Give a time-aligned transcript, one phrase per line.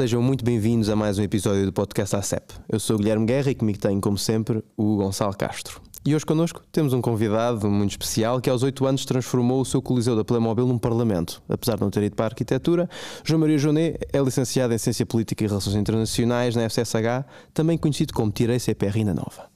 [0.00, 2.54] Sejam muito bem-vindos a mais um episódio do podcast ACEP.
[2.70, 5.78] Eu sou o Guilherme Guerra e comigo tenho, como sempre, o Gonçalo Castro.
[6.06, 9.82] E hoje connosco temos um convidado muito especial que aos 8 anos transformou o seu
[9.82, 11.42] Coliseu da Playmobil num parlamento.
[11.46, 12.88] Apesar de não ter ido para a arquitetura,
[13.22, 18.14] João Maria Jonet é licenciado em Ciência Política e Relações Internacionais na FCSH, também conhecido
[18.14, 19.50] como Tirei CPR na Nova.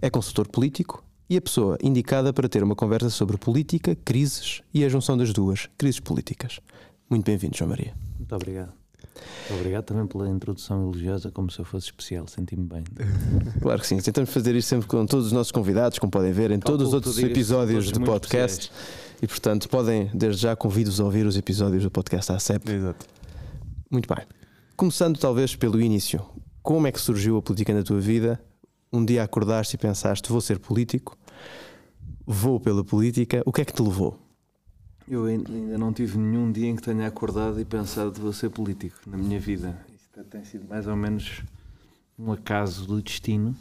[0.00, 4.82] É consultor político e a pessoa indicada para ter uma conversa sobre política, crises e
[4.82, 6.58] a junção das duas, crises políticas.
[7.10, 7.92] Muito bem-vindo, João Maria.
[8.18, 8.83] Muito obrigado.
[9.50, 12.84] Obrigado também pela introdução elogiosa, como se eu fosse especial, senti-me bem.
[13.60, 16.50] Claro que sim, tentamos fazer isto sempre com todos os nossos convidados, como podem ver
[16.50, 18.64] em todos os outros episódios do podcast.
[18.64, 19.14] Especiais.
[19.22, 22.70] E portanto, podem, desde já, convido-vos a ouvir os episódios do podcast ACEP.
[22.70, 23.06] Exato.
[23.90, 24.24] Muito bem.
[24.76, 26.20] Começando talvez pelo início,
[26.62, 28.40] como é que surgiu a política na tua vida?
[28.92, 31.16] Um dia acordaste e pensaste, vou ser político,
[32.26, 34.23] vou pela política, o que é que te levou?
[35.06, 38.98] Eu ainda não tive nenhum dia em que tenha acordado e pensado vou ser político
[39.06, 39.78] na minha vida.
[39.94, 41.42] Isto tem sido mais ou menos
[42.18, 43.54] um acaso do destino.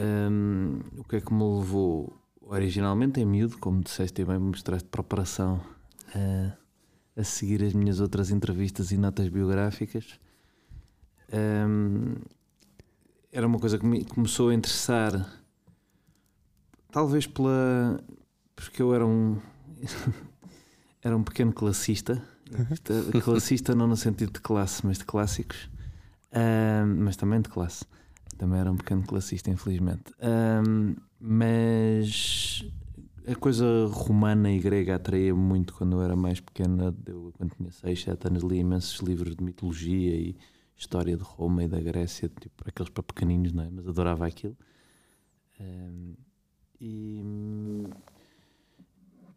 [0.00, 4.88] Um, o que é que me levou originalmente em miúdo, como disseste bem, me mostraste
[4.88, 5.60] preparação
[6.14, 10.18] a, a seguir as minhas outras entrevistas e notas biográficas.
[11.32, 12.14] Um,
[13.30, 15.42] era uma coisa que me começou a interessar,
[16.90, 17.98] talvez pela.
[18.54, 19.40] porque eu era um.
[21.02, 22.22] era um pequeno classista.
[23.22, 25.68] classista não no sentido de classe, mas de clássicos.
[26.98, 27.84] mas também de classe.
[28.38, 30.12] Também era um pequeno classista, infelizmente.
[31.20, 32.64] mas
[33.26, 36.94] a coisa romana e grega atraía muito quando eu era mais pequena.
[37.06, 40.36] Eu, quando tinha 6, 7 anos, li imensos livros de mitologia e
[40.76, 43.70] história de Roma e da Grécia, tipo aqueles para pequeninos, não é?
[43.70, 44.56] Mas adorava aquilo.
[46.80, 47.22] e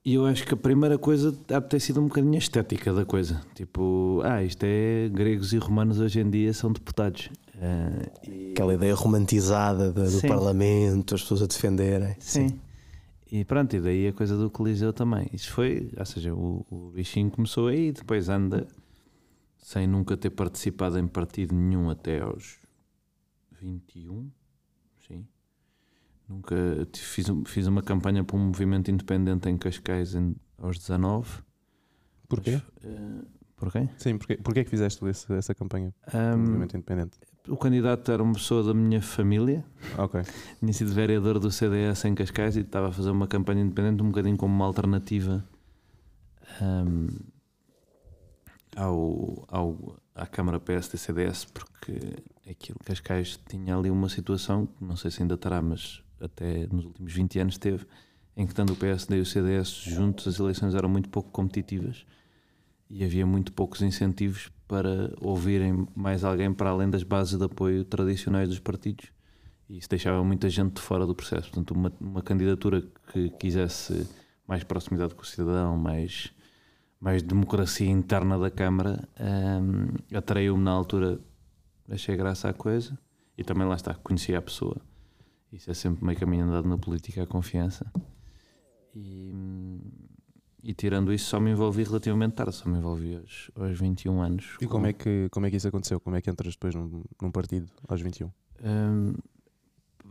[0.05, 2.93] e eu acho que a primeira coisa há de ter sido um bocadinho a estética
[2.93, 3.41] da coisa.
[3.55, 7.31] Tipo, ah, isto é gregos e romanos hoje em dia são deputados.
[7.55, 8.51] Uh, e...
[8.51, 12.15] Aquela ideia romantizada do, do Parlamento, as pessoas a defenderem.
[12.19, 12.49] Sim.
[12.49, 12.59] Sim.
[13.31, 15.27] E pronto, e daí a coisa do Coliseu também.
[15.33, 18.67] Isso foi, ou seja, o, o bichinho começou aí, depois anda
[19.57, 22.59] sem nunca ter participado em partido nenhum até aos
[23.59, 24.29] 21.
[26.27, 26.55] Nunca
[26.93, 31.43] fiz, fiz uma campanha para um movimento independente em Cascais em, aos 19.
[32.27, 32.61] Porquê?
[32.83, 33.25] Mas, uh,
[33.55, 33.89] porquê?
[33.97, 37.19] Sim, porquê, porquê é que fizeste esse, essa campanha um, movimento independente?
[37.47, 39.63] O candidato era uma pessoa da minha família.
[39.97, 40.21] Ok.
[40.59, 44.07] Tinha sido vereador do CDS em Cascais e estava a fazer uma campanha independente um
[44.07, 45.47] bocadinho como uma alternativa
[46.59, 47.07] um,
[48.75, 55.21] ao, ao, à Câmara PSD-CDS, porque aquilo Cascais tinha ali uma situação, não sei se
[55.21, 57.85] ainda terá, mas até nos últimos 20 anos teve,
[58.35, 62.05] em que tanto o PSD e o CDS juntos as eleições eram muito pouco competitivas
[62.89, 67.85] e havia muito poucos incentivos para ouvirem mais alguém para além das bases de apoio
[67.85, 69.15] tradicionais dos partidos
[69.69, 71.49] e isso deixava muita gente fora do processo.
[71.49, 74.07] Portanto, uma, uma candidatura que quisesse
[74.47, 76.31] mais proximidade com o cidadão, mais,
[76.99, 81.19] mais democracia interna da Câmara, um, atraiu-me na altura,
[81.89, 82.97] achei graça à coisa
[83.37, 84.77] e também lá está, conhecia a pessoa.
[85.51, 87.91] Isso é sempre meio caminho andado na política, a confiança.
[88.93, 89.31] E,
[90.63, 94.57] e tirando isso, só me envolvi relativamente tarde, só me envolvi aos, aos 21 anos.
[94.61, 95.99] E como é, que, como é que isso aconteceu?
[95.99, 98.31] Como é que entras depois num, num partido aos 21?
[98.63, 99.13] Um,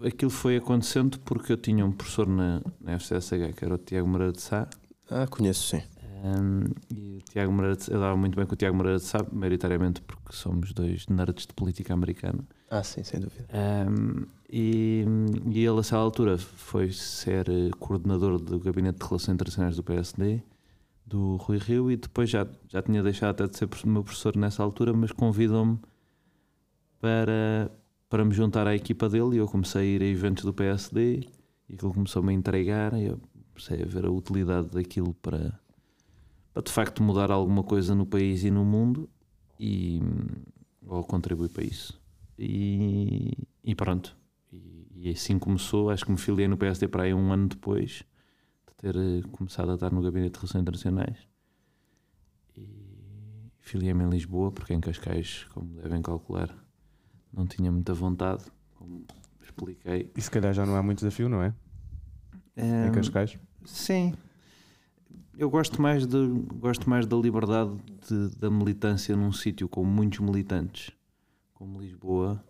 [0.07, 4.07] aquilo foi acontecendo porque eu tinha um professor na, na FCSH que era o Tiago
[4.09, 4.69] Moreira de Sá.
[5.11, 5.83] Ah, conheço, sim.
[6.25, 9.19] Um, e o Tiago Moreira eu dava muito bem com o Tiago Moreira de Sá,
[9.31, 12.43] maioritariamente porque somos dois nerds de política americana.
[12.71, 13.47] Ah, sim, sem dúvida.
[13.53, 15.05] Um, e,
[15.51, 19.83] e ele, a essa altura, foi ser eh, coordenador do Gabinete de Relações Internacionais do
[19.83, 20.41] PSD,
[21.05, 24.63] do Rui Rio, e depois já, já tinha deixado até de ser meu professor nessa
[24.63, 25.79] altura, mas convidou-me
[27.01, 27.71] para,
[28.09, 29.37] para me juntar à equipa dele.
[29.37, 31.29] E eu comecei a ir a eventos do PSD,
[31.69, 33.21] e aquilo começou-me a entregar, e eu
[33.53, 35.59] comecei a ver a utilidade daquilo para,
[36.55, 39.11] para de facto mudar alguma coisa no país e no mundo,
[39.59, 40.01] e
[40.87, 42.01] ou contribuir para isso.
[42.39, 44.17] E, e pronto.
[44.53, 45.91] E, e, assim começou.
[45.91, 48.05] Acho que me filiei no PSD para aí um ano depois
[48.69, 51.19] de ter eh, começado a estar no Gabinete de Relações Internacionais.
[52.57, 56.55] E filiei-me em Lisboa, porque em Cascais, como devem calcular,
[57.33, 59.05] não tinha muita vontade, como
[59.43, 60.13] expliquei.
[60.17, 61.53] E se calhar já não há muito desafio, não é?
[62.57, 63.39] Um, em Cascais?
[63.65, 64.15] Sim.
[65.37, 67.73] Eu gosto mais, de, gosto mais da liberdade
[68.09, 70.93] de, da militância num sítio com muitos militantes
[71.55, 72.45] como Lisboa,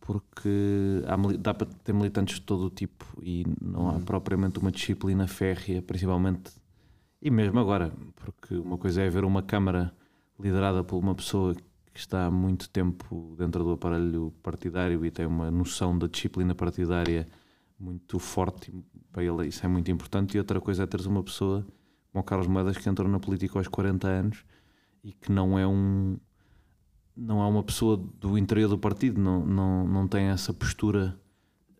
[0.00, 4.02] porque há, dá para ter militantes de todo o tipo e não há uhum.
[4.02, 6.52] propriamente uma disciplina férrea, principalmente,
[7.22, 9.94] e mesmo agora, porque uma coisa é ver uma Câmara
[10.38, 15.24] liderada por uma pessoa que está há muito tempo dentro do aparelho partidário e tem
[15.24, 17.26] uma noção da disciplina partidária
[17.78, 18.74] muito forte.
[19.10, 20.36] Para ele isso é muito importante.
[20.36, 21.64] E outra coisa é teres uma pessoa
[22.14, 24.44] como o Carlos Moedas que entrou na política aos 40 anos
[25.02, 26.16] e que não é um
[27.16, 31.16] não é uma pessoa do interior do partido, não, não, não tem essa postura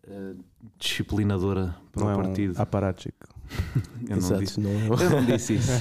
[0.07, 0.37] uh,
[0.77, 2.57] disciplinadora para não o é partido.
[2.57, 3.27] Um aparático.
[4.07, 4.87] eu, não Exato, disse, não é?
[4.87, 5.71] eu não disse isso.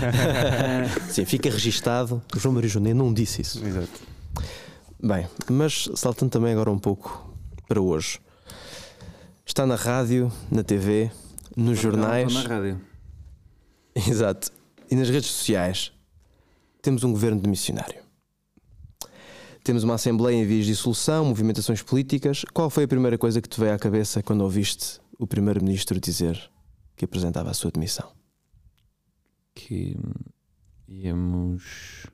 [1.10, 2.20] Sim, fica registado.
[2.34, 3.64] O João Maria Jonet não disse isso.
[3.64, 4.00] Exato.
[5.00, 7.32] Bem, mas saltando também agora um pouco
[7.68, 8.20] para hoje.
[9.46, 11.12] Está na rádio, na TV,
[11.56, 12.32] nos jornais.
[12.32, 12.93] Estou na rádio.
[14.08, 14.50] Exato.
[14.90, 15.92] E nas redes sociais.
[16.82, 18.02] Temos um governo de missionário.
[19.62, 22.44] Temos uma Assembleia em vias de dissolução, movimentações políticas.
[22.52, 26.38] Qual foi a primeira coisa que te veio à cabeça quando ouviste o Primeiro-Ministro dizer
[26.94, 28.12] que apresentava a sua demissão?
[29.54, 29.96] que
[30.88, 32.06] íamos.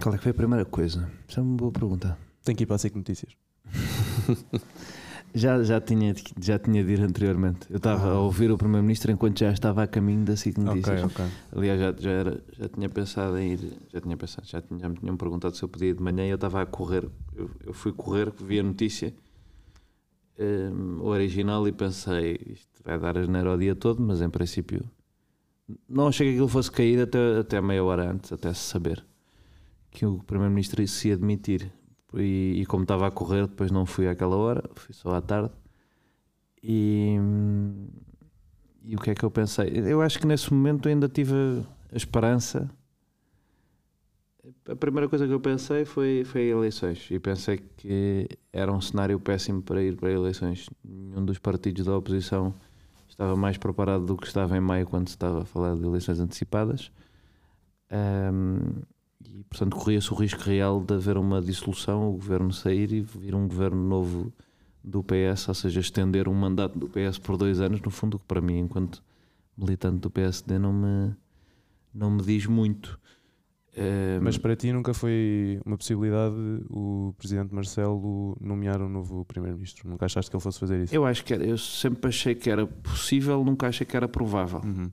[0.00, 1.10] Qual é que foi a primeira coisa?
[1.28, 2.16] Isso é uma boa pergunta.
[2.44, 3.32] Tem que ir para a SIC Notícias.
[5.34, 7.66] Já, já, tinha, já tinha de ir anteriormente.
[7.70, 11.04] Eu estava a ouvir o Primeiro-Ministro enquanto já estava a caminho da SIC Notícias.
[11.04, 11.34] Ok, ok.
[11.56, 13.72] Aliás, já, já, era, já tinha pensado em ir.
[13.92, 16.24] Já tinha pensado, já, tinha, já me tinham perguntado se eu podia ir de manhã
[16.26, 17.08] e eu estava a correr.
[17.36, 19.14] Eu, eu fui correr, vi a notícia
[21.00, 24.88] o original e pensei, isto vai dar asneira o dia todo, mas em princípio
[25.88, 29.04] não achei que aquilo fosse cair até, até meia hora antes, até se saber
[29.90, 31.72] que o Primeiro-Ministro se ia demitir.
[32.14, 35.50] E, e como estava a correr, depois não fui àquela hora, fui só à tarde.
[36.62, 37.16] E,
[38.82, 39.68] e o que é que eu pensei?
[39.74, 41.34] Eu acho que nesse momento ainda tive
[41.92, 42.70] a esperança.
[44.66, 47.06] A primeira coisa que eu pensei foi, foi eleições.
[47.10, 50.68] E pensei que era um cenário péssimo para ir para eleições.
[50.82, 52.54] Nenhum dos partidos da oposição
[53.08, 56.20] estava mais preparado do que estava em maio quando se estava a falar de eleições
[56.20, 56.90] antecipadas.
[57.90, 58.82] Ahm,
[59.34, 63.34] e, portanto, corria-se o risco real de haver uma dissolução, o governo sair e vir
[63.34, 64.32] um governo novo
[64.82, 68.24] do PS, ou seja, estender um mandato do PS por dois anos, no fundo, que
[68.24, 69.02] para mim, enquanto
[69.56, 71.14] militante do PSD, não me,
[71.92, 72.98] não me diz muito.
[73.76, 76.34] Ahm, Mas para ti nunca foi uma possibilidade
[76.70, 79.88] o Presidente Marcelo nomear um novo Primeiro-Ministro?
[79.88, 80.94] Nunca achaste que ele fosse fazer isso?
[80.94, 84.60] eu acho que era, eu sempre achei que era possível, nunca achei que era provável.
[84.64, 84.90] Uhum.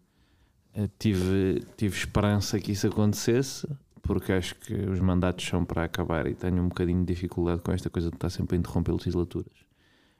[0.74, 3.68] Eh, tive, tive esperança que isso acontecesse,
[4.06, 7.72] porque acho que os mandatos são para acabar e tenho um bocadinho de dificuldade com
[7.72, 9.54] esta coisa de estar sempre a interromper legislaturas.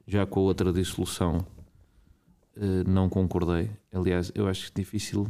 [0.08, 1.46] Já com a outra dissolução,
[2.56, 3.70] eh, não concordei.
[3.94, 5.28] Aliás, eu acho difícil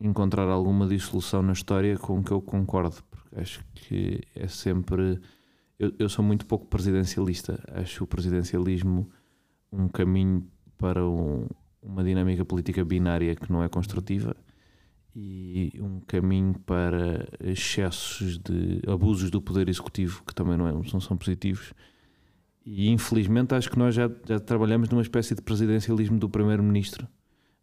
[0.00, 5.20] encontrar alguma dissolução na história com que eu concordo, porque acho que é sempre.
[5.78, 7.62] Eu, eu sou muito pouco presidencialista.
[7.72, 9.10] Acho o presidencialismo
[9.72, 10.46] um caminho
[10.78, 11.46] para um-
[11.82, 14.34] uma dinâmica política binária que não é construtiva
[15.18, 21.00] e um caminho para excessos de abusos do poder executivo que também não, é, não
[21.00, 21.72] são positivos.
[22.66, 27.08] E infelizmente acho que nós já, já trabalhamos numa espécie de presidencialismo do primeiro-ministro,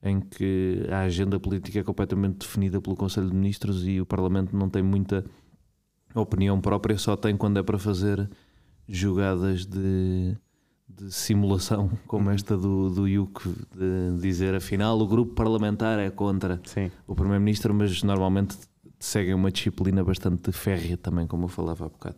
[0.01, 4.57] em que a agenda política é completamente definida pelo Conselho de Ministros e o Parlamento
[4.57, 5.23] não tem muita
[6.15, 8.27] opinião própria, só tem quando é para fazer
[8.87, 10.35] jogadas de,
[10.87, 16.61] de simulação, como esta do, do IUC, de dizer afinal o grupo parlamentar é contra
[16.65, 16.91] Sim.
[17.07, 18.57] o Primeiro-Ministro, mas normalmente
[18.99, 22.15] seguem uma disciplina bastante férrea também, como eu falava há bocado.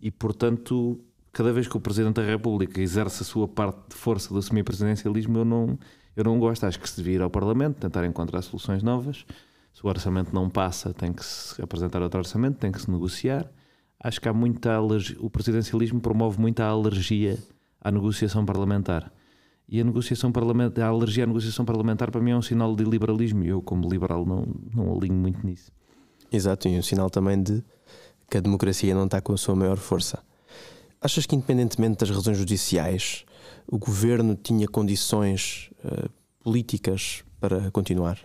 [0.00, 1.00] E portanto,
[1.32, 5.38] cada vez que o Presidente da República exerce a sua parte de força do semipresidencialismo,
[5.38, 5.78] eu não,
[6.16, 6.64] eu não gosto.
[6.64, 9.24] Acho que se devia ir ao Parlamento, tentar encontrar soluções novas.
[9.72, 13.48] Se o orçamento não passa, tem que se apresentar outro orçamento, tem que se negociar.
[14.02, 15.16] Acho que há muita alergia.
[15.20, 17.38] O presidencialismo promove muita alergia
[17.80, 19.12] à negociação parlamentar.
[19.68, 22.84] E a negociação parlamentar, a alergia à negociação parlamentar para mim é um sinal de
[22.84, 25.70] liberalismo e eu, como liberal, não, não alinho muito nisso.
[26.32, 27.62] Exato, e um sinal também de
[28.28, 30.22] que a democracia não está com a sua maior força.
[31.00, 33.24] Achas que, independentemente das razões judiciais,
[33.66, 36.08] o governo tinha condições eh,
[36.42, 38.18] políticas para continuar?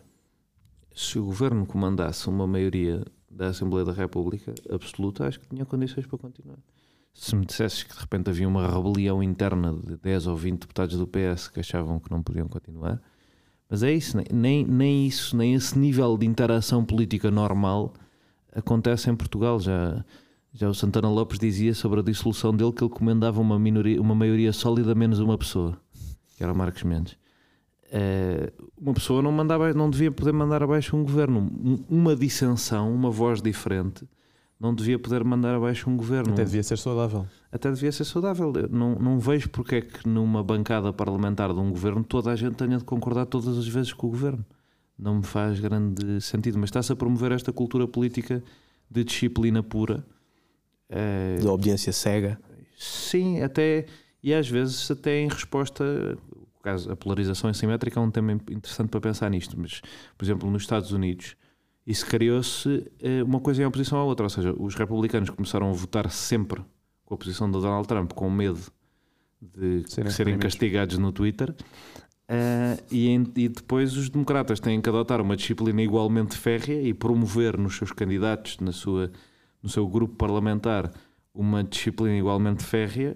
[0.93, 6.05] Se o governo comandasse uma maioria da Assembleia da República absoluta, acho que tinha condições
[6.05, 6.57] para continuar.
[7.17, 10.97] Se me dissesses que de repente havia uma rebelião interna de 10 ou 20 deputados
[10.97, 13.01] do PS que achavam que não podiam continuar,
[13.69, 17.93] mas é isso, nem- nem, isso, nem esse nível de interação política normal
[18.53, 19.59] acontece em Portugal.
[19.61, 20.03] Já,
[20.53, 24.13] já o Santana Lopes dizia sobre a dissolução dele que ele comandava uma, minoria, uma
[24.13, 25.77] maioria sólida menos uma pessoa,
[26.37, 27.17] que era o Marcos Mendes.
[27.91, 31.39] Eh, uma pessoa não, mandava, não devia poder mandar abaixo um governo.
[31.39, 34.05] Um- Uma dissensão, uma voz diferente,
[34.59, 36.33] não devia poder mandar abaixo um governo.
[36.33, 37.27] Até devia ser saudável.
[37.51, 38.53] Até devia ser saudável.
[38.55, 42.35] Eu não, não vejo porque é que numa bancada parlamentar de um governo toda a
[42.35, 44.45] gente tenha de concordar todas as vezes com o governo.
[44.97, 46.57] Não me faz grande sentido.
[46.57, 48.41] Mas está-se a promover esta cultura política
[48.89, 50.05] de disciplina pura.
[50.89, 52.39] Uh, de obediência cega.
[52.77, 53.85] Sim, até
[54.23, 56.17] e às vezes até em resposta
[56.63, 59.81] caso a polarização assimétrica é um tema interessante para pensar nisto, mas
[60.17, 61.35] por exemplo nos Estados Unidos
[61.85, 65.73] isso criou-se eh, uma coisa em oposição à outra, ou seja, os republicanos começaram a
[65.73, 66.61] votar sempre
[67.05, 68.59] com a posição do Donald Trump com medo
[69.39, 71.55] de serem, serem castigados no Twitter.
[72.27, 76.91] Uh, e, em, e, depois os democratas têm que adotar uma disciplina igualmente férrea e
[76.91, 79.11] promover nos seus candidatos, na sua,
[79.61, 80.91] no seu grupo parlamentar,
[81.35, 83.15] uma disciplina igualmente férrea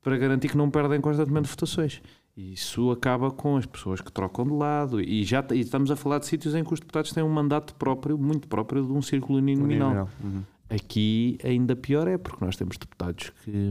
[0.00, 2.00] para garantir que não perdem constantemente votações.
[2.36, 5.00] Isso acaba com as pessoas que trocam de lado.
[5.00, 7.74] E já e estamos a falar de sítios em que os deputados têm um mandato
[7.76, 10.10] próprio, muito próprio, de um círculo uninominal.
[10.22, 10.42] Uhum.
[10.68, 13.70] Aqui ainda pior é porque nós temos deputados que,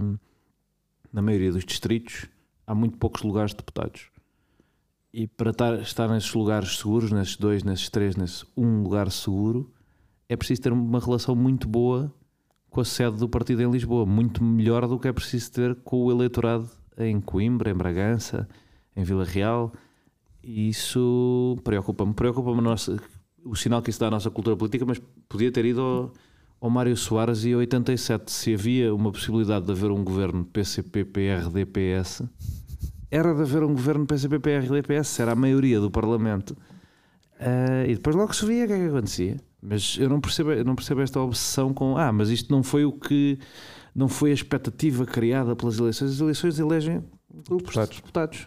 [1.14, 2.26] na maioria dos distritos,
[2.66, 4.10] há muito poucos lugares de deputados.
[5.14, 9.72] E para estar, estar nesses lugares seguros, nesses dois, nesses três, nesse um lugar seguro,
[10.28, 12.12] é preciso ter uma relação muito boa
[12.70, 16.04] com a sede do partido em Lisboa, muito melhor do que é preciso ter com
[16.04, 16.68] o eleitorado
[16.98, 18.48] em Coimbra, em Bragança,
[18.96, 19.72] em Vila Real.
[20.44, 22.14] E isso preocupa-me.
[22.14, 22.62] Preocupa-me
[23.44, 25.00] o sinal que isso dá à nossa cultura política, mas
[25.30, 26.14] podia ter ido ao,
[26.60, 28.32] ao Mário Soares e 87.
[28.32, 32.24] Se havia uma possibilidade de haver um governo PCP-PRD-PS,
[33.12, 36.52] era de haver um governo PCP-PRD-PS, era a maioria do Parlamento.
[37.40, 39.38] Uh, e depois logo se via o que é que acontecia.
[39.62, 42.86] Mas eu não percebo, eu não percebo esta obsessão com ah, mas isto não foi
[42.86, 43.40] o que
[43.96, 46.12] não foi a expectativa criada pelas eleições.
[46.12, 47.02] As eleições elegem
[47.48, 47.96] grupos deputados.
[47.96, 48.46] de deputados.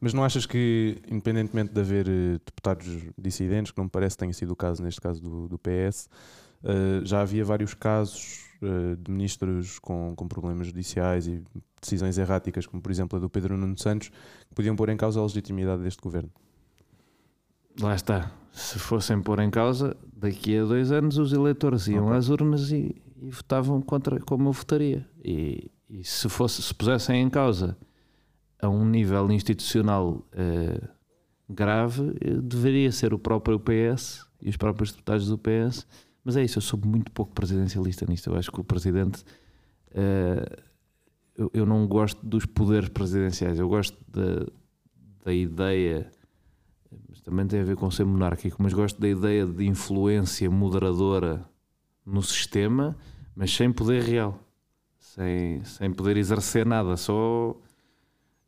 [0.00, 2.86] Mas não achas que, independentemente de haver uh, deputados
[3.16, 6.06] dissidentes, que não me parece que tenha sido o caso neste caso do, do PS,
[6.06, 11.42] uh, eh, já havia vários casos uh, de ministros com, com problemas judiciais e
[11.80, 15.18] decisões erráticas, como por exemplo a do Pedro Nuno Santos, que podiam pôr em causa
[15.18, 16.30] a legitimidade deste governo?
[17.80, 18.30] Lá está.
[18.52, 22.18] Se fossem pôr em causa, daqui a dois anos os eleitores iam okay.
[22.18, 25.06] às urnas e, e votavam contra como eu votaria.
[25.24, 27.76] E, e, se, fosse, se pusessem em causa
[28.60, 30.88] a um nível institucional uh,
[31.48, 35.86] grave, eh, deveria ser o próprio PS e os próprios deputados do PS.
[36.24, 38.30] Mas é isso, eu sou muito pouco presidencialista nisto.
[38.30, 39.22] Eu acho que o presidente.
[39.90, 40.66] Uh,
[41.36, 44.46] eu, eu, não gosto dos poderes presidenciais, eu gosto da,
[45.24, 46.10] da ideia.
[47.22, 51.44] Também tem a ver com ser monárquico, mas gosto da ideia de influência moderadora
[52.06, 52.96] no sistema,
[53.34, 54.38] mas sem poder real,
[54.98, 57.56] sem, sem poder exercer nada, só,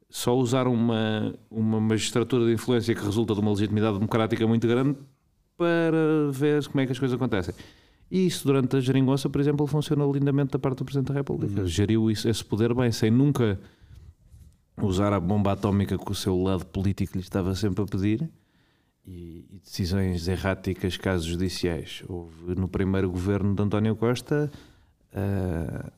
[0.08, 4.96] só usar uma, uma magistratura de influência que resulta de uma legitimidade democrática muito grande
[5.56, 7.54] para ver como é que as coisas acontecem.
[8.10, 11.60] E isso durante a geringonça, por exemplo, funcionou lindamente da parte do Presidente da República.
[11.60, 11.66] Uhum.
[11.66, 13.58] Geriu isso, esse poder bem, sem nunca
[14.80, 18.30] usar a bomba atómica que o seu lado político lhe estava sempre a pedir
[19.08, 22.02] e, e, decisões erráticas, casos judiciais.
[22.06, 24.50] Houve no primeiro governo de António Costa
[25.14, 25.90] uh,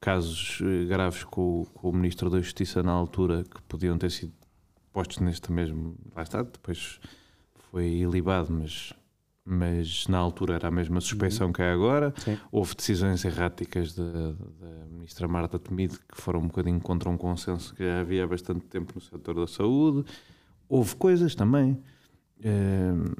[0.00, 4.32] casos eh, graves com, com, o Ministro da Justiça na altura que podiam ter sido
[4.92, 5.94] postos neste mesmo.
[6.16, 6.98] Lá está, depois
[7.70, 8.92] foi ilibado, mas,
[9.44, 11.52] mas na altura era a mesma suspeição uhum.
[11.52, 12.12] que é agora.
[12.16, 12.36] Sim.
[12.50, 17.72] Houve decisões erráticas da, da Ministra Marta Temido que foram um bocadinho contra um consenso
[17.72, 20.04] que havia há bastante tempo no setor da saúde.
[20.68, 21.80] Houve coisas também
[22.44, 23.14] Uh,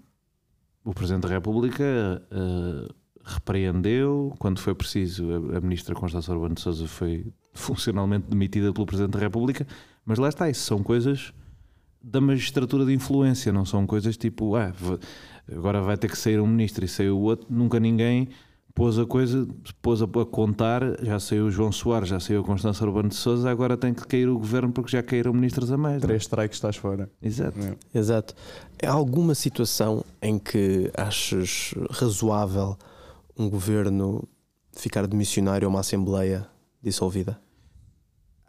[0.84, 1.84] o Presidente da República
[2.32, 2.92] uh,
[3.24, 8.86] repreendeu, quando foi preciso, a, a Ministra Constança Urbano de Sousa foi funcionalmente demitida pelo
[8.86, 9.66] Presidente da República,
[10.04, 11.32] mas lá está, isso são coisas
[12.02, 14.72] da magistratura de influência, não são coisas tipo, ah,
[15.50, 18.28] agora vai ter que sair um ministro e sair o outro, nunca ninguém
[18.74, 19.46] pôs a coisa,
[19.80, 23.14] pôs a, a, contar, já saiu o João Soares, já saiu a Constança Urbano de
[23.14, 26.02] Souza, agora tem que cair o governo porque já caíram ministros a mais.
[26.02, 26.06] É?
[26.06, 27.10] Três strikes estás fora.
[27.20, 27.58] Exato.
[27.60, 27.98] É.
[27.98, 28.34] Exato.
[28.82, 32.76] Há alguma situação em que achas razoável
[33.38, 34.26] um governo
[34.72, 36.46] ficar de missionário a uma Assembleia
[36.82, 37.38] dissolvida?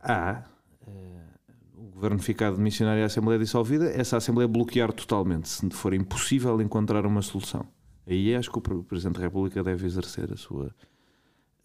[0.01, 0.43] Há.
[0.87, 5.93] Uh, o governo ficar de missionário à Assembleia dissolvida, essa Assembleia bloquear totalmente, se for
[5.93, 7.65] impossível encontrar uma solução.
[8.05, 10.73] Aí acho que o Presidente da República deve exercer a sua,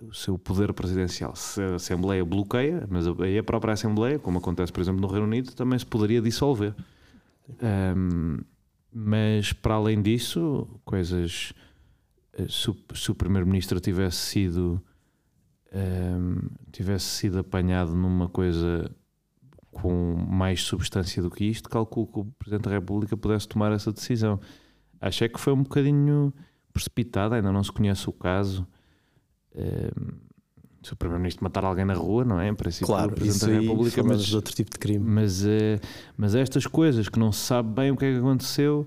[0.01, 1.35] o seu poder presidencial.
[1.35, 5.27] Se a Assembleia bloqueia, mas aí a própria Assembleia, como acontece, por exemplo, no Reino
[5.27, 6.75] Unido, também se poderia dissolver.
[7.97, 8.39] Um,
[8.93, 11.53] mas para além disso, coisas.
[12.33, 14.83] Eh, se, se o Primeiro-Ministro tivesse sido.
[15.71, 18.91] Um, tivesse sido apanhado numa coisa
[19.71, 23.93] com mais substância do que isto, calculo que o Presidente da República pudesse tomar essa
[23.93, 24.41] decisão.
[25.01, 26.33] Achei que foi um bocadinho
[26.73, 28.67] precipitado, ainda não se conhece o caso.
[29.55, 30.29] Um, ehm,
[30.83, 32.49] se o Primeiro-Ministro matar alguém na rua, não é?
[32.49, 34.03] Em princípio, claro, o Presidente da República.
[34.03, 35.05] Mas, de outro tipo de crime.
[35.05, 35.49] Mas, uh,
[36.17, 38.87] mas estas coisas que não se sabe bem o que é que aconteceu,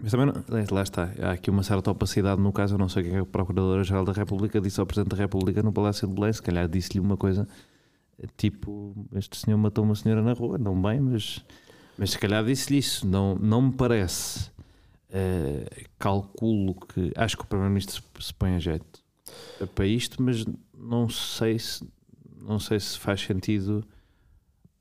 [0.00, 2.88] Mas também, não, é, lá está, há aqui uma certa opacidade no caso, eu não
[2.88, 6.08] sei o que é a Procuradora-Geral da República disse ao Presidente da República no Palácio
[6.08, 7.46] de Belém, se calhar disse-lhe uma coisa
[8.36, 11.44] tipo, este senhor matou uma senhora na rua, não bem, mas,
[11.98, 14.50] mas se calhar disse-lhe isso, não, não me parece.
[15.12, 19.04] Uh, calculo que, acho que o Primeiro-Ministro se põe a jeito
[19.74, 21.86] para isto, mas não sei se
[22.40, 23.86] não sei se faz sentido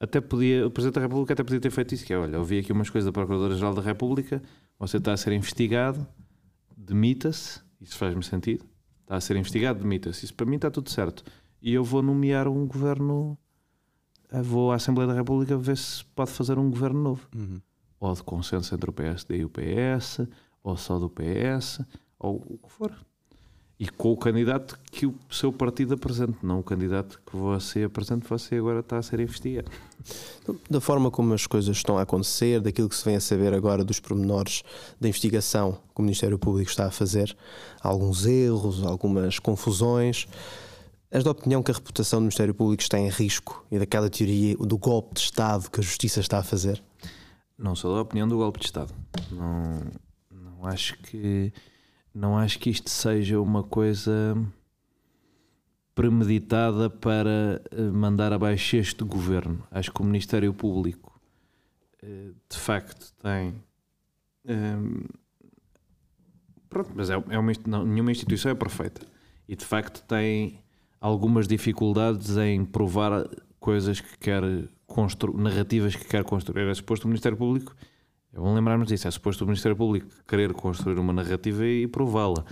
[0.01, 2.43] até podia, o Presidente da República até podia ter feito isso, que é, olha, eu
[2.43, 4.41] vi aqui umas coisas da Procuradora-Geral da República,
[4.79, 6.07] você está a ser investigado,
[6.75, 8.65] demita-se, isso faz-me sentido,
[9.01, 11.23] está a ser investigado, demita-se, isso para mim está tudo certo.
[11.61, 13.37] E eu vou nomear um governo,
[14.31, 17.29] eh, vou à Assembleia da República ver se pode fazer um governo novo.
[17.35, 17.61] Uhum.
[18.01, 20.27] Ou de consenso entre o PSD e o PS,
[20.61, 21.79] ou só do PS,
[22.19, 22.93] ou o que for
[23.81, 28.27] e com o candidato que o seu partido apresente, não o candidato que você apresente,
[28.29, 29.71] você agora está a ser investigado.
[30.69, 33.83] Da forma como as coisas estão a acontecer, daquilo que se vem a saber agora
[33.83, 34.61] dos pormenores
[34.99, 37.35] da investigação que o Ministério Público está a fazer,
[37.81, 40.27] alguns erros, algumas confusões.
[41.09, 44.55] És da opinião que a reputação do Ministério Público está em risco e daquela teoria
[44.57, 46.83] do golpe de Estado que a Justiça está a fazer?
[47.61, 48.91] Não sou da opinião do golpe de Estado.
[49.31, 49.79] Não,
[50.31, 51.53] não acho que
[52.13, 54.35] não acho que isto seja uma coisa
[55.93, 59.63] premeditada para eh, mandar abaixo este governo.
[59.69, 61.21] Acho que o Ministério Público
[62.01, 63.53] eh, de facto tem.
[64.43, 65.05] Um,
[66.67, 69.05] pronto, mas é, é uma, não, nenhuma instituição é perfeita
[69.47, 70.59] e de facto tem
[70.99, 74.43] algumas dificuldades em provar coisas que quer
[74.91, 76.67] construir, narrativas que quer construir.
[76.69, 77.75] É suposto o Ministério Público
[78.33, 79.07] Vamos lembrar-nos disso.
[79.07, 82.45] É suposto o Ministério Público querer construir uma narrativa e prová-la.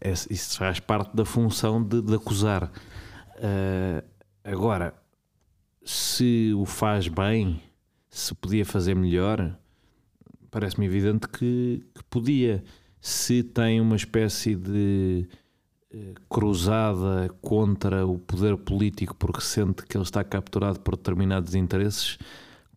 [0.00, 2.64] É, isso faz parte da função de, de acusar.
[2.64, 4.04] Uh,
[4.42, 4.92] agora,
[5.84, 7.62] se o faz bem,
[8.08, 9.56] se podia fazer melhor,
[10.50, 12.64] parece-me evidente que, que, podia.
[13.00, 15.26] Se tem uma espécie de
[16.28, 22.18] cruzada contra o poder político porque sente que ele está capturado por determinados interesses,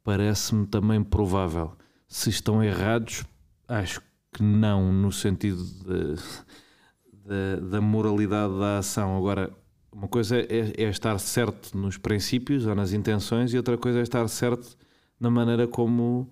[0.04, 1.74] parece-me também provável
[2.08, 3.24] se estão errados,
[3.68, 4.00] acho
[4.32, 6.16] que não, no sentido de,
[7.26, 9.18] de, da moralidade da ação.
[9.18, 9.52] Agora,
[9.92, 14.04] uma coisa é, é, estar certo nos princípios ou nas intenções, e outra coisa é
[14.04, 14.78] estar certo
[15.20, 16.32] na maneira como,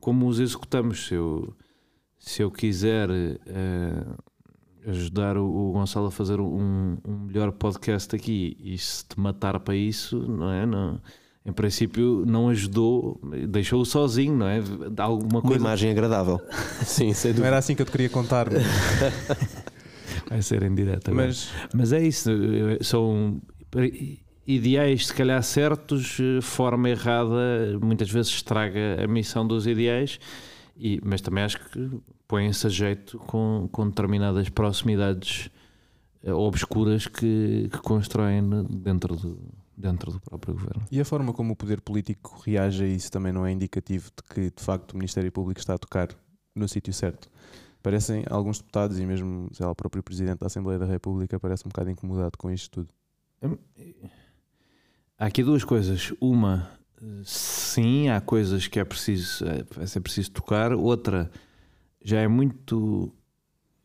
[0.00, 1.06] como os executamos.
[1.06, 1.56] Se eu,
[2.18, 4.31] se eu quiser uh,
[4.86, 9.58] ajudar o, o, Gonçalo a fazer um, um melhor podcast aqui e se te matar
[9.60, 10.66] para isso, não é?
[10.66, 11.00] Não
[11.44, 14.62] em princípio não ajudou, deixou-o sozinho, não é?
[14.98, 15.56] Alguma coisa...
[15.58, 16.40] Uma imagem agradável.
[16.86, 18.46] Sim, sem Não era assim que eu te queria contar.
[20.30, 21.12] Vai ser em direto.
[21.12, 21.48] Mas...
[21.74, 22.30] Mas é isso,
[22.80, 23.40] são
[24.46, 30.20] ideais se calhar certos, forma errada, muitas vezes estraga a missão dos ideais,
[30.76, 31.90] e, mas também acho que
[32.32, 35.50] põem-se a jeito com, com determinadas proximidades
[36.22, 39.38] eh, obscuras que, que constroem dentro do
[39.76, 40.82] dentro do próprio governo.
[40.90, 44.34] E a forma como o poder político reage a isso também não é indicativo de
[44.34, 46.08] que, de facto, o Ministério Público está a tocar
[46.54, 47.28] no sítio certo.
[47.82, 51.66] Parecem alguns deputados e mesmo sei lá, o próprio Presidente da Assembleia da República parece
[51.66, 52.88] um bocado incomodado com isto tudo.
[53.42, 53.58] Hum,
[55.18, 56.14] há aqui duas coisas.
[56.18, 56.70] Uma,
[57.24, 60.72] sim, há coisas que é preciso, é, vai ser preciso tocar.
[60.72, 61.30] Outra,
[62.04, 63.14] já é muito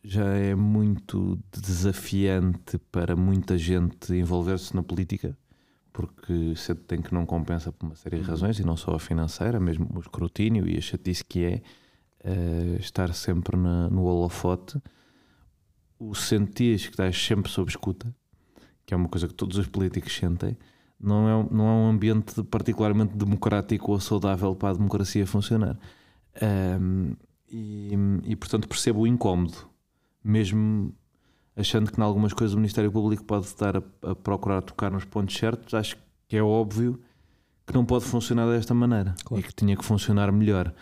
[0.04, 5.38] já é muito desafiante para muita gente envolver-se na política
[5.98, 8.30] porque cedo tem que não compensa por uma série de uhum.
[8.30, 11.62] razões, e não só a financeira, mesmo o escrutínio e a chatice que é
[12.24, 14.80] uh, estar sempre na, no holofote,
[15.98, 18.16] o sentir que estás sempre sob escuta,
[18.86, 20.56] que é uma coisa que todos os políticos sentem,
[21.00, 25.80] não é, não é um ambiente particularmente democrático ou saudável para a democracia funcionar.
[26.80, 27.16] Um,
[27.50, 27.92] e,
[28.24, 29.56] e, portanto percebo o incómodo,
[30.24, 30.94] mesmo
[31.56, 35.06] achando que em algumas coisas o Ministério Público pode estar a, a, procurar tocar nos
[35.06, 37.00] pontos certos, acho que é óbvio
[37.66, 39.44] que não pode funcionar desta maneira claro.
[39.44, 40.74] e que tinha que funcionar melhor.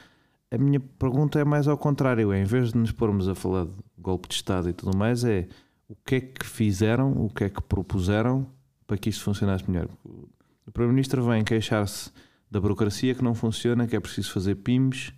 [0.51, 3.65] A minha pergunta é mais ao contrário, é, em vez de nos pormos a falar
[3.65, 5.47] de golpe de Estado e tudo mais, é
[5.87, 8.47] o que é que fizeram, o que é que propuseram
[8.85, 9.87] para que isto funcionasse melhor.
[10.03, 12.11] O Primeiro-Ministro vem queixar-se
[12.49, 15.13] da burocracia que não funciona, que é preciso fazer PIMs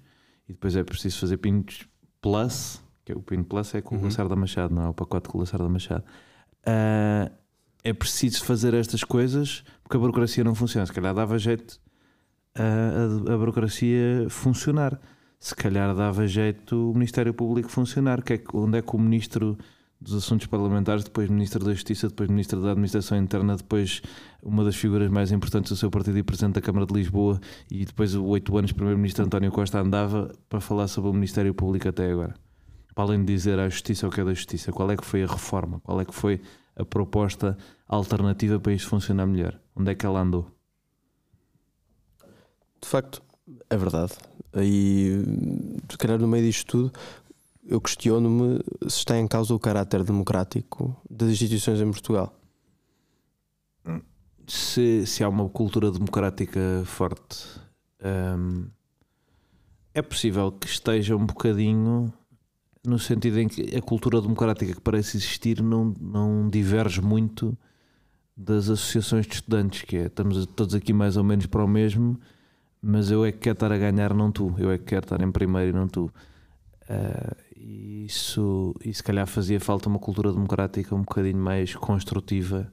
[0.48, 1.88] e depois é preciso fazer PIMs
[2.22, 4.02] Plus que é o Pin Plus é com uhum.
[4.02, 6.04] o Lacerda Machado, não é o pacote com o Lacerda Machado.
[6.68, 7.32] Uh,
[7.82, 10.86] é preciso fazer estas coisas porque a burocracia não funciona.
[10.86, 11.80] Se calhar dava jeito
[12.54, 15.00] a, a, a burocracia funcionar.
[15.40, 18.22] Se calhar dava jeito o Ministério Público funcionar.
[18.22, 19.58] Que é, onde é que o Ministro
[20.00, 24.02] dos Assuntos Parlamentares, depois Ministro da Justiça, depois Ministro da Administração Interna, depois
[24.44, 27.84] uma das figuras mais importantes do seu partido e Presidente da Câmara de Lisboa, e
[27.84, 32.36] depois oito anos Primeiro-Ministro António Costa andava para falar sobre o Ministério Público até agora.
[32.94, 35.24] para além de dizer à justiça o que é da justiça, qual é que foi
[35.24, 36.42] a reforma, qual é que foi
[36.76, 37.58] a proposta
[37.88, 39.60] alternativa para isto funcionar melhor?
[39.76, 40.52] Onde é que ela andou?
[42.82, 43.22] De facto,
[43.70, 44.14] é verdade.
[44.56, 45.22] E
[45.90, 46.92] se calhar no meio disto tudo,
[47.68, 52.34] eu questiono-me se está em causa o caráter democrático das instituições em Portugal.
[54.48, 57.46] Se, se há uma cultura democrática forte,
[58.38, 58.70] hum,
[59.94, 62.14] é possível que esteja um bocadinho
[62.86, 67.58] no sentido em que a cultura democrática que parece existir não, não diverge muito
[68.36, 72.18] das associações de estudantes, que é estamos todos aqui mais ou menos para o mesmo,
[72.82, 75.22] mas eu é que quero estar a ganhar, não tu, eu é que quero estar
[75.22, 76.06] em primeiro e não tu.
[76.84, 82.72] Uh, isso, e se calhar fazia falta uma cultura democrática um bocadinho mais construtiva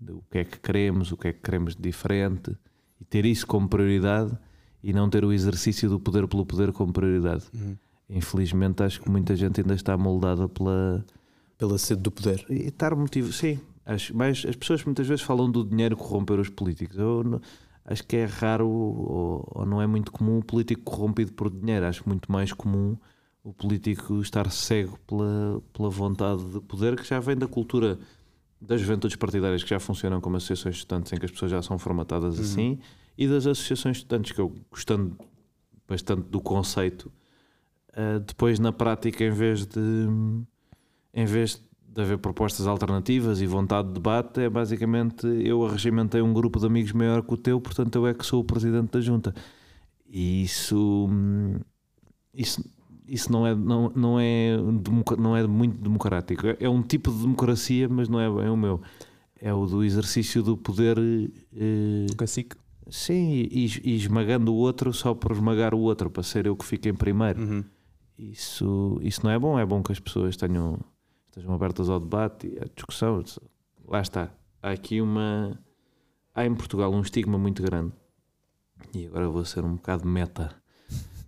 [0.00, 2.56] do que é que queremos, o que é que queremos de diferente
[3.00, 4.36] e ter isso como prioridade
[4.82, 7.44] e não ter o exercício do poder pelo poder como prioridade.
[7.52, 7.76] Uhum.
[8.08, 11.04] Infelizmente, acho que muita gente ainda está moldada pela
[11.58, 13.32] pela sede do poder e estar motivo.
[13.32, 16.98] Sim, acho, mas as pessoas muitas vezes falam do dinheiro corromper os políticos.
[16.98, 17.40] Eu não,
[17.84, 21.86] acho que é raro ou, ou não é muito comum o político corrompido por dinheiro.
[21.86, 22.96] Acho muito mais comum
[23.46, 27.96] o político estar cego pela, pela vontade de poder que já vem da cultura
[28.60, 31.62] das juventudes partidárias que já funcionam como associações de estudantes em que as pessoas já
[31.62, 32.42] são formatadas uhum.
[32.42, 32.78] assim
[33.16, 35.16] e das associações de estudantes que eu gostando
[35.86, 37.12] bastante do conceito
[37.90, 40.08] uh, depois na prática em vez de
[41.14, 46.32] em vez de haver propostas alternativas e vontade de debate é basicamente eu arregimentei um
[46.32, 49.00] grupo de amigos maior que o teu portanto eu é que sou o presidente da
[49.00, 49.32] junta
[50.04, 51.60] e isso hum,
[52.34, 52.75] isso
[53.08, 54.56] isso não é, não, não, é,
[55.18, 56.42] não é muito democrático.
[56.58, 58.80] É um tipo de democracia, mas não é, é o meu.
[59.40, 60.98] É o do exercício do poder.
[60.98, 62.56] Eh, cacique.
[62.88, 66.64] Sim, e, e, esmagando o outro só por esmagar o outro, para ser eu que
[66.64, 67.40] fique em primeiro.
[67.40, 67.64] Uhum.
[68.18, 69.58] Isso, isso não é bom.
[69.58, 70.78] É bom que as pessoas tenham,
[71.28, 73.22] estejam abertas ao debate e à discussão.
[73.86, 74.30] Lá está.
[74.62, 75.58] Há aqui uma.
[76.34, 77.92] Há em Portugal um estigma muito grande.
[78.94, 80.54] E agora vou ser um bocado meta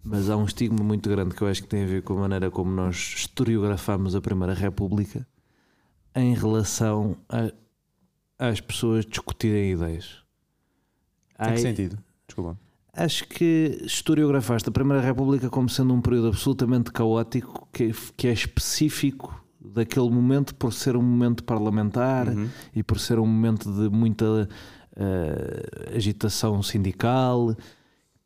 [0.03, 2.21] mas há um estigma muito grande que eu acho que tem a ver com a
[2.21, 5.27] maneira como nós historiografamos a Primeira República
[6.15, 7.53] em relação a,
[8.39, 10.23] às pessoas discutirem ideias.
[11.39, 11.99] Em que sentido?
[12.27, 12.59] Desculpa.
[12.93, 18.33] Acho que historiografaste a Primeira República como sendo um período absolutamente caótico que, que é
[18.33, 22.49] específico daquele momento por ser um momento parlamentar uhum.
[22.75, 24.49] e por ser um momento de muita
[24.97, 27.55] uh, agitação sindical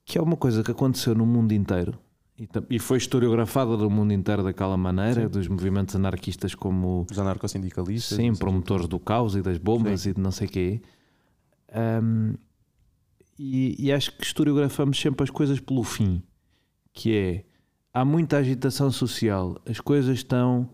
[0.05, 1.99] que é uma coisa que aconteceu no mundo inteiro
[2.71, 5.29] e, foi historiografada no mundo inteiro daquela maneira, sim.
[5.29, 10.11] dos movimentos anarquistas como os anarcossindicalistas, sim, promotores do caos e das bombas sim.
[10.11, 10.83] e de não sei quê.
[12.03, 12.35] Um,
[13.39, 16.23] e, e acho que historiografamos sempre as coisas pelo fim,
[16.93, 17.45] que é
[17.93, 20.69] há muita agitação social, as coisas estão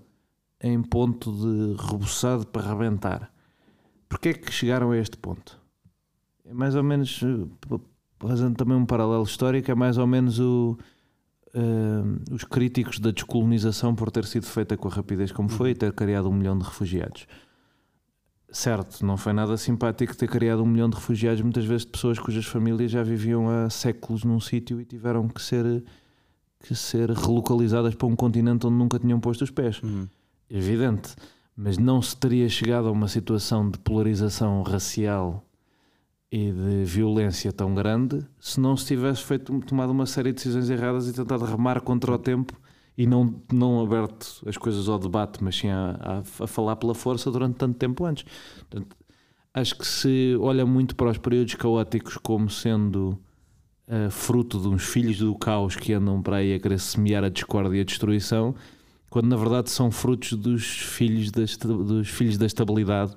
[0.61, 3.33] em ponto de rebuçado para rebentar.
[4.09, 5.61] Porquê é que chegaram a este ponto?
[6.45, 7.79] É mais ou menos eh,
[8.21, 10.79] fazendo também um paralelo histórico, é mais ou menos o,
[11.55, 15.75] uh, os críticos da descolonização por ter sido feita com a rapidez como foi e
[15.75, 17.27] ter criado um milhão de refugiados.
[18.51, 22.19] Certo, não foi nada simpático ter criado um milhão de refugiados, muitas vezes de pessoas
[22.19, 25.85] cujas famílias já viviam há séculos num sítio e tiveram que ser,
[26.61, 29.83] que ser relocalizadas para um continente onde nunca tinham posto os pés.
[29.83, 30.09] Uhum.
[30.49, 31.15] Evidente.
[31.55, 35.45] Mas não se teria chegado a uma situação de polarização racial
[36.31, 40.69] e de violência tão grande se não se tivesse feito, tomado uma série de decisões
[40.69, 42.53] erradas e tentado remar contra o tempo
[42.97, 46.95] e não, não aberto as coisas ao debate, mas sim a, a, a falar pela
[46.95, 48.25] força durante tanto tempo antes.
[48.69, 48.97] Portanto,
[49.55, 53.19] acho que se olha muito para os períodos caóticos como sendo
[53.87, 57.29] uh, fruto de uns filhos do caos que andam para aí a querer semear a
[57.29, 58.55] discórdia e a destruição,
[59.09, 63.17] quando na verdade são frutos dos filhos da, dos filhos da estabilidade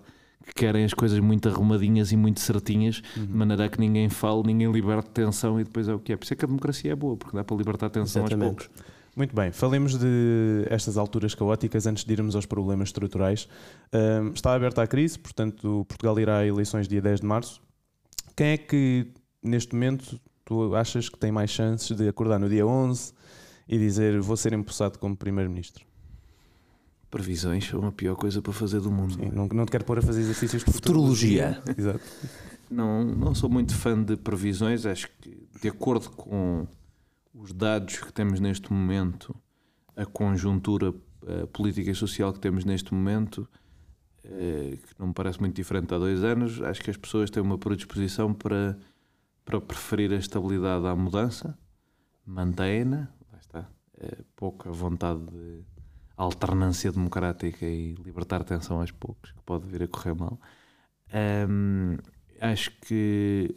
[0.53, 3.25] que querem as coisas muito arrumadinhas e muito certinhas, uhum.
[3.25, 6.17] de maneira que ninguém fale, ninguém liberte tensão e depois é o que é.
[6.17, 8.47] Por isso é que a democracia é boa, porque dá para libertar tensão Exatamente.
[8.47, 8.91] aos poucos.
[9.15, 13.47] Muito bem, falemos de estas alturas caóticas antes de irmos aos problemas estruturais.
[13.93, 17.61] Um, está aberta a crise, portanto, Portugal irá a eleições dia 10 de março.
[18.35, 19.07] Quem é que,
[19.43, 23.13] neste momento, tu achas que tem mais chances de acordar no dia 11
[23.67, 25.90] e dizer vou ser empossado como Primeiro-Ministro?
[27.11, 29.13] Previsões são a pior coisa para fazer do mundo.
[29.13, 31.61] Sim, não, não te quero pôr a fazer exercícios de futurologia.
[31.77, 32.01] Exato.
[32.69, 34.85] Não, não sou muito fã de previsões.
[34.85, 36.65] Acho que, de acordo com
[37.33, 39.35] os dados que temos neste momento,
[39.95, 40.93] a conjuntura
[41.27, 43.47] a política e social que temos neste momento,
[44.23, 47.43] eh, que não me parece muito diferente há dois anos, acho que as pessoas têm
[47.43, 48.77] uma predisposição para,
[49.45, 51.57] para preferir a estabilidade à mudança,
[52.25, 53.69] mantém-na, lá está,
[53.99, 55.63] é pouca vontade de
[56.23, 60.39] alternância democrática e libertar tensão aos poucos, que pode vir a correr mal.
[61.49, 61.97] Um,
[62.39, 63.55] acho que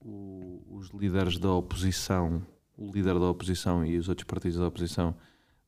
[0.00, 2.42] o, os líderes da oposição,
[2.76, 5.14] o líder da oposição e os outros partidos da oposição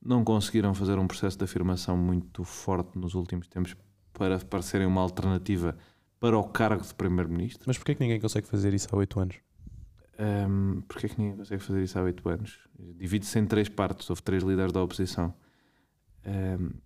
[0.01, 3.75] não conseguiram fazer um processo de afirmação muito forte nos últimos tempos
[4.13, 5.77] para parecerem uma alternativa
[6.19, 7.63] para o cargo de primeiro-ministro.
[7.67, 9.35] Mas porquê que ninguém consegue fazer isso há oito anos?
[10.19, 12.57] Um, porquê é que ninguém consegue fazer isso há oito anos?
[12.79, 14.09] Divide-se em três partes.
[14.09, 15.33] Houve três líderes da oposição.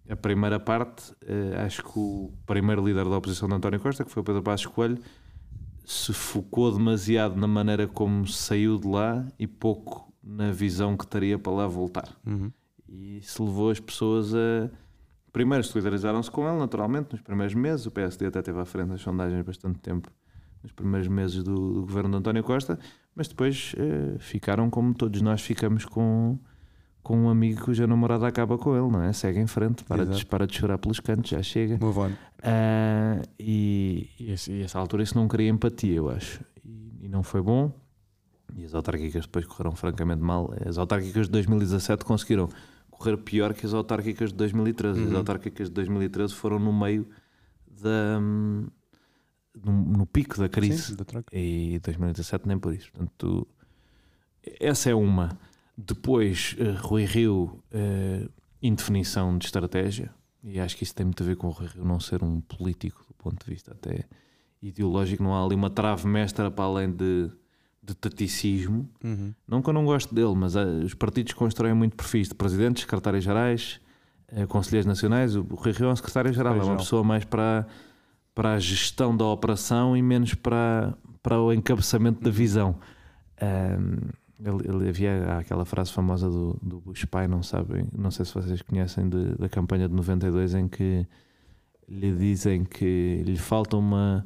[0.10, 4.12] A primeira parte, uh, acho que o primeiro líder da oposição de António Costa, que
[4.12, 5.00] foi o Pedro Passos Coelho,
[5.86, 11.40] se focou demasiado na maneira como saiu de lá e pouco na visão que teria
[11.40, 12.08] para lá voltar.
[12.26, 12.52] Uhum.
[12.88, 14.70] E se levou as pessoas a.
[15.32, 17.86] Primeiro solidarizaram-se com ele, naturalmente, nos primeiros meses.
[17.86, 20.12] O PSD até teve à frente nas sondagens bastante tempo,
[20.62, 22.78] nos primeiros meses do, do governo de António Costa,
[23.16, 26.38] mas depois uh, ficaram como todos nós ficamos com,
[27.04, 29.12] com um amigo cuja namorada acaba com ele, não é?
[29.14, 31.78] Segue em frente, para, de, para de chorar pelos cantos, já chega.
[31.80, 32.10] Move on.
[32.10, 36.44] Uh, e, e, e essa altura isso não queria empatia, eu acho.
[36.64, 37.72] E, e, não foi bom.
[38.56, 40.54] E as autárquicas depois correram francamente mal.
[40.66, 42.50] As autárquicas de 2017 conseguiram
[42.90, 45.00] correr pior que as autárquicas de 2013.
[45.00, 45.08] Uhum.
[45.08, 47.08] As autárquicas de 2013 foram no meio
[47.68, 48.20] da.
[48.20, 50.82] No, no pico da crise.
[50.82, 52.92] Sim, da e 2017 nem por isso.
[52.92, 53.48] Portanto,
[54.60, 55.38] essa é uma.
[55.86, 58.30] Depois, uh, Rui Rio, uh,
[58.62, 60.14] indefinição de estratégia.
[60.44, 62.42] E acho que isso tem muito a ver com o Rui Rio não ser um
[62.42, 64.06] político, do ponto de vista até
[64.62, 65.24] ideológico.
[65.24, 67.32] Não há ali uma trave mestra para além de
[67.84, 68.88] de taticismo.
[69.04, 69.34] Uhum.
[69.48, 72.84] Não que eu não gosto dele, mas uh, os partidos constroem muito perfis de presidentes,
[72.84, 73.82] secretários-gerais,
[74.32, 75.36] uh, conselheiros nacionais.
[75.36, 77.66] O Rui Rio é um secretário-geral, é uma pessoa mais para,
[78.36, 82.78] para a gestão da operação e menos para, para o encabeçamento da visão.
[83.42, 84.10] Um,
[84.44, 88.34] ele, ele, havia aquela frase famosa do, do Bush pai, não sabem, não sei se
[88.34, 91.06] vocês conhecem, de, da campanha de 92, em que
[91.88, 94.26] lhe dizem que lhe falta uma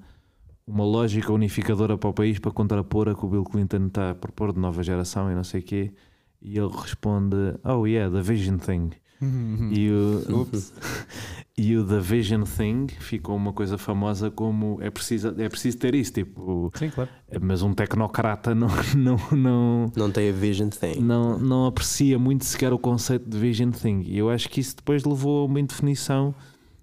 [0.68, 4.16] uma lógica unificadora para o país para contrapor a que o Bill Clinton está a
[4.16, 5.94] propor de nova geração e não sei o quê.
[6.42, 8.92] E ele responde: Oh, yeah, the vision thing.
[9.22, 10.48] E, o,
[11.58, 15.96] e o The Vision Thing ficou uma coisa famosa como é preciso, é preciso ter
[15.96, 17.10] isso, tipo, Sim, claro.
[17.42, 22.46] mas um tecnocrata não, não, não, não tem a Vision Thing, não, não aprecia muito
[22.46, 24.04] sequer o conceito de Vision Thing.
[24.06, 26.34] E eu acho que isso depois levou a uma indefinição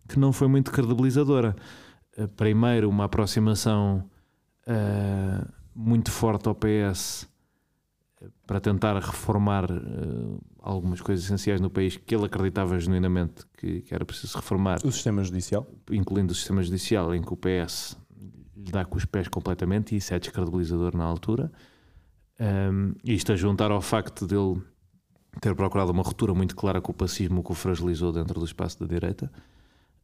[0.09, 1.57] que não foi muito credibilizadora.
[2.17, 4.05] Eh, primeiro uma aproximação
[4.67, 7.29] uh, muito forte ao PS
[8.21, 13.83] eh, para tentar reformar uh, algumas coisas essenciais no país que ele acreditava genuinamente que,
[13.83, 14.79] que, era preciso reformar.
[14.85, 15.67] O sistema judicial?
[15.91, 17.97] Incluindo o sistema judicial, em que o PS
[18.57, 21.51] lhe dá com os pés completamente e isso é descredibilizador na altura.
[22.41, 24.63] Um, isto a juntar ao facto dele
[25.41, 28.79] ter procurado uma ruptura muito clara com o pacismo que o fragilizou dentro do espaço
[28.79, 29.31] da direita.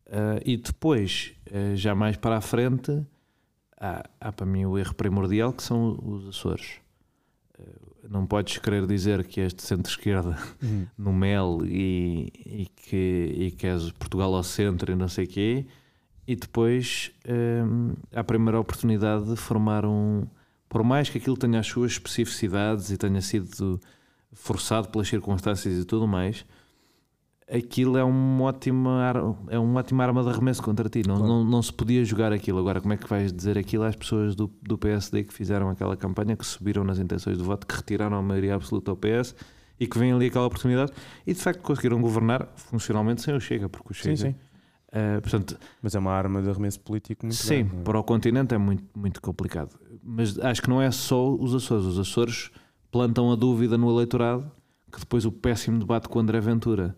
[0.06, 3.04] Uh, e depois, uh, já mais para a frente,
[3.78, 6.80] há, há, para mim o erro primordial que são os Açores.
[8.08, 10.86] Não podes querer dizer que és de centro-esquerda uhum.
[10.96, 15.28] no MEL e, e, que, e que és Portugal ao centro e não sei o
[15.28, 15.66] quê,
[16.26, 20.26] e depois um, a primeira oportunidade de formar um.
[20.68, 23.80] Por mais que aquilo tenha as suas especificidades e tenha sido
[24.32, 26.44] forçado pelas circunstâncias e tudo mais,
[27.50, 29.12] aquilo é uma ótima,
[29.48, 31.02] é uma ótima arma de arremesso contra ti.
[31.06, 31.32] Não, claro.
[31.32, 32.58] não, não se podia jogar aquilo.
[32.58, 35.96] Agora, como é que vais dizer aquilo às pessoas do, do PSD que fizeram aquela
[35.96, 39.34] campanha, que subiram nas intenções de voto, que retiraram a maioria absoluta ao PS
[39.80, 40.92] e que vem ali aquela oportunidade
[41.26, 44.16] e de facto conseguiram governar funcionalmente sem o Chega, porque o Chega.
[44.16, 44.34] Sim, sim.
[44.88, 47.82] Uh, portanto, mas é uma arma de arremesso político muito Sim, grande, é?
[47.82, 49.78] para o continente é muito, muito complicado.
[50.02, 51.84] Mas acho que não é só os Açores.
[51.84, 52.50] Os Açores
[52.90, 54.50] plantam a dúvida no eleitorado
[54.90, 56.96] que depois o péssimo debate com o André Ventura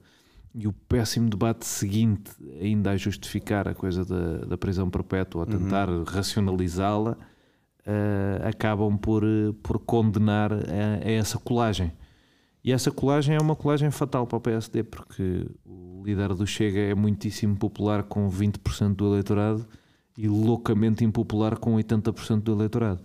[0.54, 5.46] e o péssimo debate seguinte, ainda a justificar a coisa da, da prisão perpétua, a
[5.46, 5.58] uhum.
[5.58, 6.04] tentar uhum.
[6.04, 9.22] racionalizá-la, uh, acabam por,
[9.62, 11.92] por condenar a, a, essa colagem.
[12.62, 16.80] E essa colagem é uma colagem fatal para o PSD, porque o líder do Chega
[16.80, 19.66] é muitíssimo popular com 20% do eleitorado
[20.18, 23.00] e loucamente impopular com 80% do eleitorado.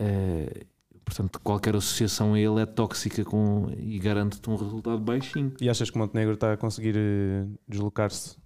[0.00, 0.64] Uh,
[1.08, 5.54] Portanto, qualquer associação a ele é tóxica com, e garante-te um resultado baixinho.
[5.58, 8.36] E achas que Montenegro está a conseguir eh, deslocar-se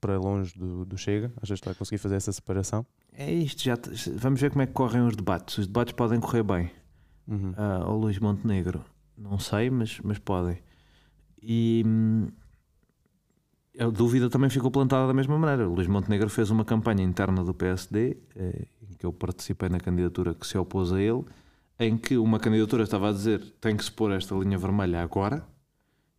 [0.00, 1.32] para longe do, do Chega?
[1.36, 2.84] Achas que está a conseguir fazer essa separação?
[3.12, 3.76] É isto, já
[4.16, 5.58] vamos ver como é que correm os debates.
[5.58, 6.70] Os debates podem correr bem.
[7.28, 7.50] Uhum.
[7.50, 8.84] Uh, ao Luís Montenegro,
[9.16, 10.58] não sei, mas, mas podem.
[11.40, 12.28] E hum,
[13.78, 15.68] a dúvida também ficou plantada da mesma maneira.
[15.68, 19.78] O Luís Montenegro fez uma campanha interna do PSD, eh, em que eu participei na
[19.78, 21.24] candidatura que se opôs a ele
[21.78, 25.44] em que uma candidatura estava a dizer tem que se pôr esta linha vermelha agora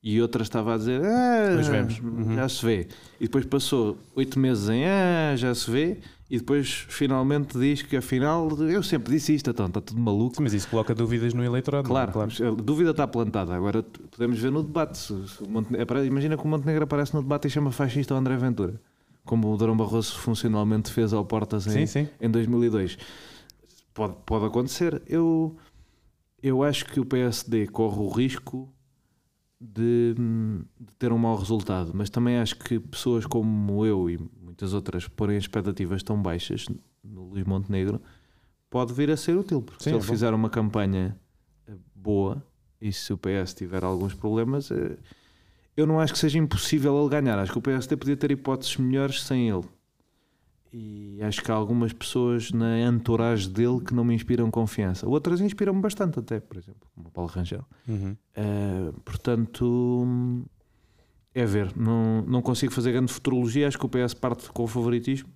[0.02, 2.00] E outra estava a dizer, ah, Depois vemos.
[2.00, 2.36] Uhum.
[2.36, 2.88] já se vê.
[3.20, 5.98] E depois passou oito meses em, ah, já se vê.
[6.32, 10.38] E depois finalmente diz que afinal, eu sempre disse isto, então está tudo maluco.
[10.38, 11.90] Sim, mas isso coloca dúvidas no eleitorado.
[11.90, 12.08] não é?
[12.08, 13.54] Claro, a dúvida está plantada.
[13.56, 14.98] Agora podemos ver no debate.
[15.00, 18.14] Se- se o Monte- apare- Imagina que o Montenegro aparece no debate e chama fascista
[18.14, 18.80] o André Ventura,
[19.26, 22.08] como o Durão Barroso funcionalmente fez ao Portas em, Sim, sim.
[22.22, 22.98] em 2002.
[24.00, 25.02] Pode, pode acontecer.
[25.08, 25.58] Eu,
[26.42, 28.74] eu acho que o PSD corre o risco
[29.60, 30.16] de,
[30.80, 35.06] de ter um mau resultado, mas também acho que pessoas como eu e muitas outras
[35.06, 36.66] porem expectativas tão baixas
[37.04, 38.02] no Luís Montenegro
[38.70, 40.14] pode vir a ser útil, porque Sim, se é ele bom.
[40.14, 41.20] fizer uma campanha
[41.68, 42.42] eh, boa
[42.80, 44.98] e se o PS tiver alguns problemas, eh,
[45.76, 47.38] eu não acho que seja impossível ele ganhar.
[47.38, 49.66] Acho que o PSD podia ter hipóteses melhores sem ele.
[50.72, 55.08] E acho que há algumas pessoas na entourage dele que não me inspiram confiança.
[55.08, 57.66] Outras inspiram-me bastante, até, por exemplo, como o Paulo Rangel.
[57.88, 58.16] Uhum.
[58.38, 60.46] Uh, portanto,
[61.34, 61.76] é ver.
[61.76, 63.68] Não, não consigo fazer grande futurologia.
[63.68, 65.30] Acho que o PS parte com o favoritismo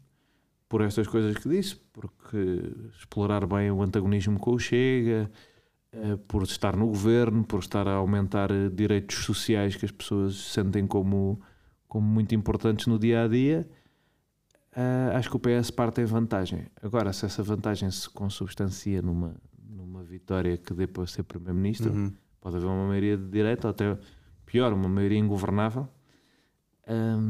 [0.69, 5.31] por estas coisas que disse, porque explorar bem o antagonismo com o Chega,
[5.93, 10.85] uh, por estar no governo, por estar a aumentar direitos sociais que as pessoas sentem
[10.85, 11.41] como,
[11.87, 13.67] como muito importantes no dia a dia.
[14.75, 16.65] Uh, acho que o PS parte em vantagem.
[16.81, 19.35] Agora, se essa vantagem se consubstancia numa,
[19.69, 22.11] numa vitória que dê para ser Primeiro-Ministro, Uhum.
[22.41, 23.97] Pode haver uma maioria de direita, ou até
[24.45, 25.87] pior, uma maioria ingovernável.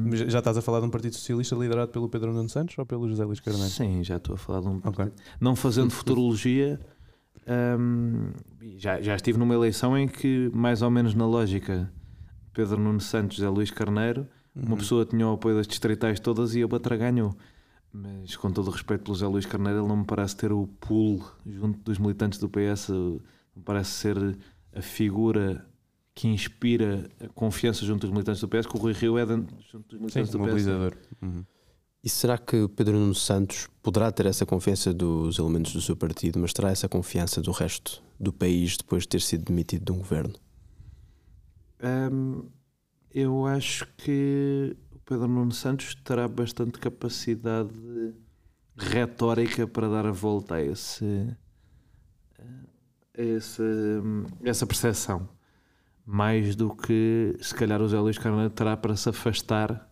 [0.10, 2.86] Mas já estás a falar de um Partido Socialista liderado pelo Pedro Nuno Santos ou
[2.86, 3.70] pelo José Luís Carneiro?
[3.70, 4.82] sim, já estou a falar de um.
[4.84, 5.12] Ok.
[5.40, 6.80] Não fazendo futurologia,
[7.48, 8.32] ahm,
[8.78, 11.92] já, já estive numa eleição em que, mais ou menos na lógica,
[12.52, 14.78] Pedro Nuno Santos, José Luís Carneiro, uma Uhum.
[14.78, 17.36] pessoa tinha o apoio das distritais todas e a outra ganhou.
[17.92, 20.68] Mas com todo o respeito pelo José Luís Carneiro, ele não me parece ter o
[20.80, 23.22] pool junto dos militantes do PS, não
[23.56, 24.38] me parece ser
[24.76, 25.66] a figura
[26.16, 29.56] que inspira a confiança junto dos militantes do PS, que o Rui Rio é dentro,
[29.72, 30.46] junto dos Sim, militantes do PS.
[30.48, 30.94] mobilizador.
[31.22, 31.44] Uhum.
[32.04, 35.96] E será que o Pedro Nuno Santos poderá ter essa confiança dos elementos do seu
[35.96, 39.92] partido, mas terá essa confiança do resto do país depois de ter sido demitido de
[39.92, 40.34] um governo?
[41.82, 42.46] Hum,
[43.14, 47.72] eu acho que o Pedro Nuno Santos terá bastante capacidade
[48.76, 51.38] retórica para dar a volta a, esse,
[52.40, 53.62] a esse,
[54.44, 55.30] essa percepção.
[56.06, 59.90] Mais do que se calhar o Zé Luís Carneiro terá para se afastar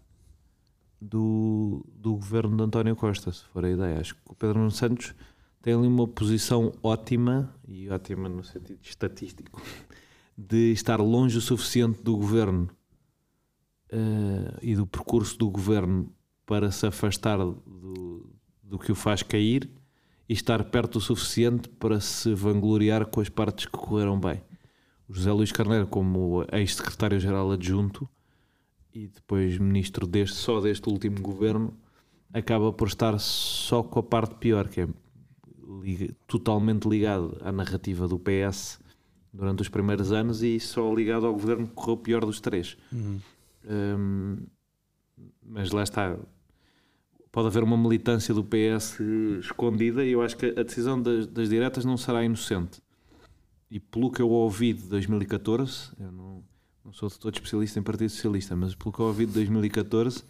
[1.00, 4.00] do, do governo de António Costa, se for a ideia.
[4.00, 5.14] Acho que o Pedro Nuno Santos
[5.62, 9.62] tem ali uma posição ótima, e ótima no sentido estatístico,
[10.36, 12.68] de estar longe o suficiente do governo
[13.92, 16.12] eh, e do percurso do governo
[16.46, 18.30] para se afastar do,
[18.64, 19.70] do que o faz cair
[20.28, 24.42] e estar perto o suficiente para se vangloriar com as partes que correram bem.
[25.08, 28.10] O José Luís Carneiro, como ex-secretário-geral adjunto
[28.94, 31.78] e depois ministro deste, só deste último governo,
[32.34, 34.88] acaba por estar só com a parte pior, que é
[36.28, 38.80] totalmente ligado à narrativa do PS
[39.34, 42.78] durante os primeiros anos e só ligado ao governo que correu pior dos três.
[42.92, 43.20] Uhum.
[43.70, 44.38] Hum,
[45.44, 46.18] mas lá está.
[47.32, 49.00] Pode haver uma militância do PS
[49.40, 52.82] escondida e eu acho que a decisão das, das diretas não será inocente.
[53.70, 56.44] E pelo que eu ouvi de 2014, eu não,
[56.84, 60.24] não sou de todo especialista em Partido Socialista, mas pelo que eu ouvi de 2014,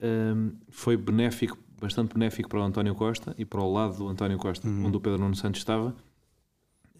[0.00, 4.38] hum, foi benéfico, bastante benéfico para o António Costa e para o lado do António
[4.38, 4.86] Costa, Uhum.
[4.86, 5.92] onde o Pedro Nuno Santos estava,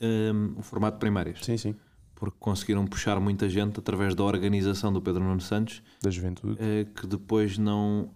[0.00, 1.76] hum, o formato de primárias Sim, sim.
[2.22, 6.56] Porque conseguiram puxar muita gente através da organização do Pedro Nuno Santos, Da juventude.
[6.60, 8.12] eh, que depois não,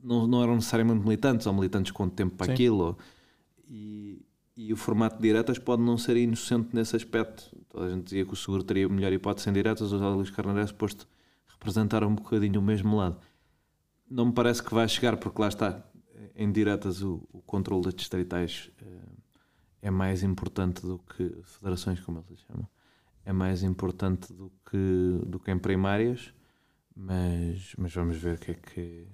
[0.00, 2.52] não, não eram necessariamente militantes, ou militantes com tempo para Sim.
[2.52, 2.96] aquilo.
[3.68, 4.24] E,
[4.56, 7.50] e o formato de diretas pode não ser inocente nesse aspecto.
[7.68, 10.30] Toda a gente dizia que o seguro teria melhor hipótese em diretas, o José Luís
[10.30, 11.04] Carneiro é suposto
[11.48, 13.18] representar um bocadinho o mesmo lado.
[14.08, 15.84] Não me parece que vai chegar, porque lá está,
[16.36, 19.08] em diretas o, o controle das distritais eh,
[19.82, 22.68] é mais importante do que federações, como eles chamam
[23.24, 26.32] é mais importante do que, do que em primárias,
[26.96, 29.06] mas, mas vamos ver o que é que,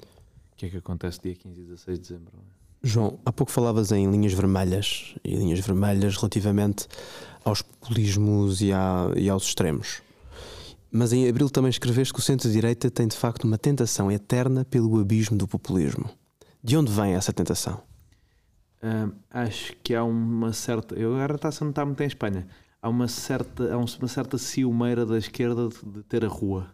[0.57, 2.33] que, é que acontece dia 15 e 16 de dezembro.
[2.83, 6.87] João, há pouco falavas em linhas vermelhas e linhas vermelhas relativamente
[7.45, 10.03] aos populismos e, à- e aos extremos.
[10.91, 14.99] Mas em abril também escreveste que o centro-direita tem de facto uma tentação eterna pelo
[14.99, 16.11] abismo do populismo.
[16.65, 17.81] De onde vem essa tentação?
[18.83, 20.95] Hum, acho que há uma certa.
[20.95, 22.49] Eu agora está-se a notar muito em Espanha.
[22.83, 26.73] Há uma certa, há um- uma certa ciumeira da esquerda de, ter a rua.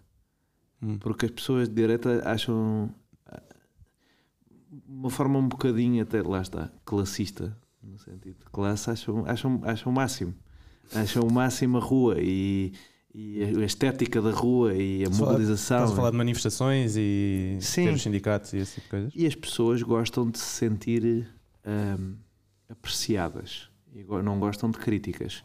[0.81, 0.99] Hum.
[0.99, 2.95] Porque as pessoas de direita acham
[4.87, 9.93] uma forma um bocadinho até, lá está, classista, no sentido de classe, acham, acham, acham
[9.93, 10.35] o máximo.
[10.95, 12.73] Acham o máximo a rua e,
[13.15, 15.79] e a estética da rua e a mobilização.
[15.79, 17.87] Estás a falar de manifestações e Sim.
[17.87, 19.13] ter os sindicatos e esse tipo de coisas?
[19.17, 21.29] E as pessoas gostam de se sentir
[21.67, 22.15] hum,
[22.69, 25.43] apreciadas e não gostam de críticas.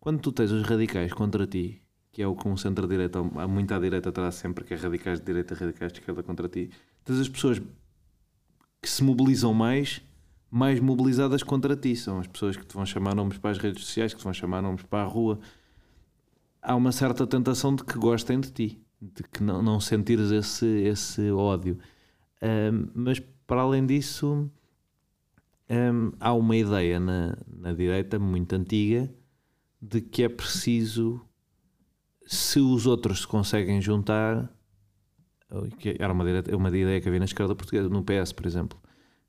[0.00, 3.74] Quando tu tens os radicais contra ti, que é o que um centro-direita, há muito
[3.74, 6.70] à direita traz sempre, que é radicais de direita, radicais de esquerda contra ti,
[7.04, 7.60] tens as pessoas
[8.80, 10.00] que se mobilizam mais,
[10.50, 11.94] mais mobilizadas contra ti.
[11.94, 14.32] São as pessoas que te vão chamar nomes para as redes sociais, que te vão
[14.32, 15.38] chamar nomes para a rua.
[16.62, 20.66] Há uma certa tentação de que gostem de ti, de que não, não sentires esse,
[20.66, 21.78] esse ódio.
[22.42, 24.50] Um, mas para além disso,
[25.68, 29.10] um, há uma ideia na, na direita muito antiga
[29.80, 31.20] de que é preciso,
[32.26, 34.52] se os outros se conseguem juntar,
[35.98, 38.80] era uma, direita, uma ideia que havia na esquerda portuguesa, no PS, por exemplo,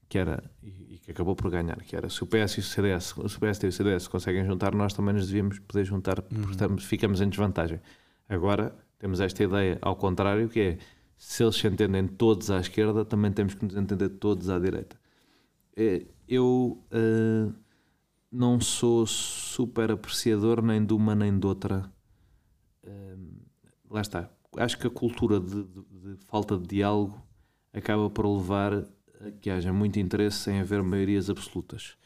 [0.07, 2.63] que era, e, e que acabou por ganhar, que era se o PS e o
[2.63, 5.85] CDS, se o PSD e o CDS se conseguem juntar, nós também nos devíamos poder
[5.85, 7.79] juntar, porque estamos, ficamos em desvantagem.
[8.27, 10.77] Agora temos esta ideia ao contrário, que é
[11.17, 14.99] se eles se entendem todos à esquerda, também temos que nos entender todos à direita.
[15.75, 17.51] Eh, Eu eh,
[18.31, 21.91] não sou super apreciador nem de uma nem de outra.
[22.83, 23.17] Eh,
[23.89, 24.29] Lá está.
[24.57, 27.21] Acho que a cultura de, de- de falta de diálogo
[27.73, 28.73] acaba por levar
[29.21, 31.97] a que haja muito interesse sem haver maiorias absolutas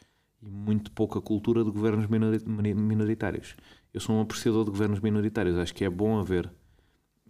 [0.42, 3.56] e muito pouca cultura de governos minoritários.
[3.94, 5.58] Eu sou um apreciador de governos minoritários.
[5.58, 6.50] Acho que é bom haver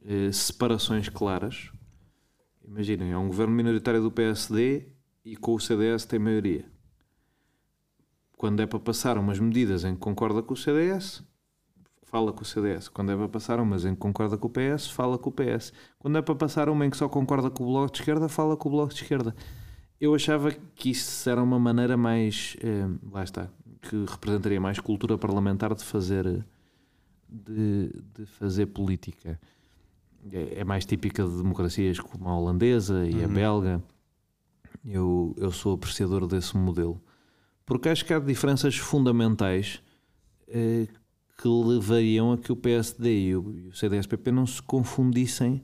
[0.05, 1.71] eh, separações claras.
[2.65, 4.89] Imaginem, é um governo minoritário do PSD
[5.25, 6.71] e com o CDS tem maioria.
[8.37, 11.25] Quando é para passar umas medidas em que concorda com o CDS,
[12.05, 12.89] fala com o CDS.
[12.89, 15.73] Quando é para passar umas em que concorda com o PS, fala com o PS.
[15.99, 18.57] Quando é para passar uma em que só concorda com o Bloco de Esquerda, fala
[18.57, 19.35] com o Bloco de Esquerda.
[19.99, 22.57] Eu achava que isso era uma maneira mais.
[22.63, 23.49] eh, lá está.
[23.81, 26.45] Que representaria mais cultura parlamentar de fazer.
[27.29, 29.41] De, de fazer política.
[30.31, 33.33] É, é mais típica de democracias como a holandesa e a Uhum.
[33.35, 33.83] belga.
[34.85, 37.01] Eu, eu sou apreciador desse modelo.
[37.67, 39.83] Porque acho que há diferenças fundamentais
[40.49, 40.87] eh,
[41.37, 45.63] que levariam a que o PSD e o, CDS-PP não se confundissem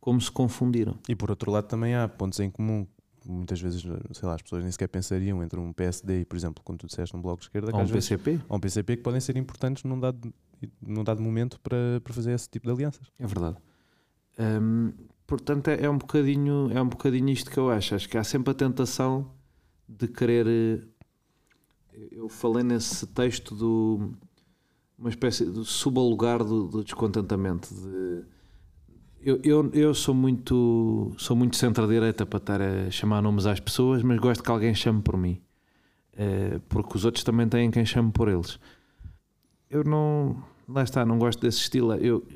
[0.00, 0.96] como se confundiram.
[1.08, 2.86] E por outro lado também há pontos em comum.
[3.28, 6.62] Muitas vezes, sei lá, as pessoas nem sequer pensariam entre um PSD e, por exemplo,
[6.62, 8.60] como tu disseste, um Bloco de Esquerda, que Ou um às vezes- PCP, ou um
[8.60, 10.32] PCP que podem ser importantes num dado,
[10.80, 13.10] num dado momento para, para fazer esse tipo de alianças.
[13.18, 13.56] é verdade.
[14.38, 14.92] Hum,
[15.26, 17.96] portanto, é, é um bocadinho, é um bocadinho isto que eu acho.
[17.96, 19.32] Acho que há sempre a tentação
[19.88, 20.86] de querer.
[22.10, 24.12] Eu falei nesse texto do
[24.98, 27.68] uma espécie de subalugar do, do descontentamento.
[27.74, 28.24] De,
[29.20, 34.02] eu, eu, eu sou muito sou muito centro-direita para estar a chamar nomes às pessoas,
[34.02, 35.40] mas gosto que alguém chame por mim.
[36.16, 38.58] Eh, porque os outros também têm quem chame por eles.
[39.70, 40.42] Eu não.
[40.68, 41.94] Lá está, não gosto desse estilo.
[41.94, 42.26] Eu,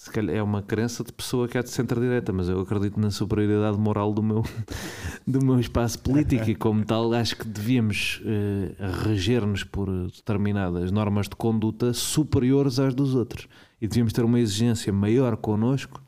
[0.00, 3.10] se calhar é uma crença de pessoa que é de centro-direita, mas eu acredito na
[3.10, 4.42] superioridade moral do meu,
[5.28, 8.74] do meu espaço político e, como tal, acho que devíamos eh,
[9.04, 13.46] reger-nos por determinadas normas de conduta superiores às dos outros
[13.78, 16.02] e devíamos ter uma exigência maior connosco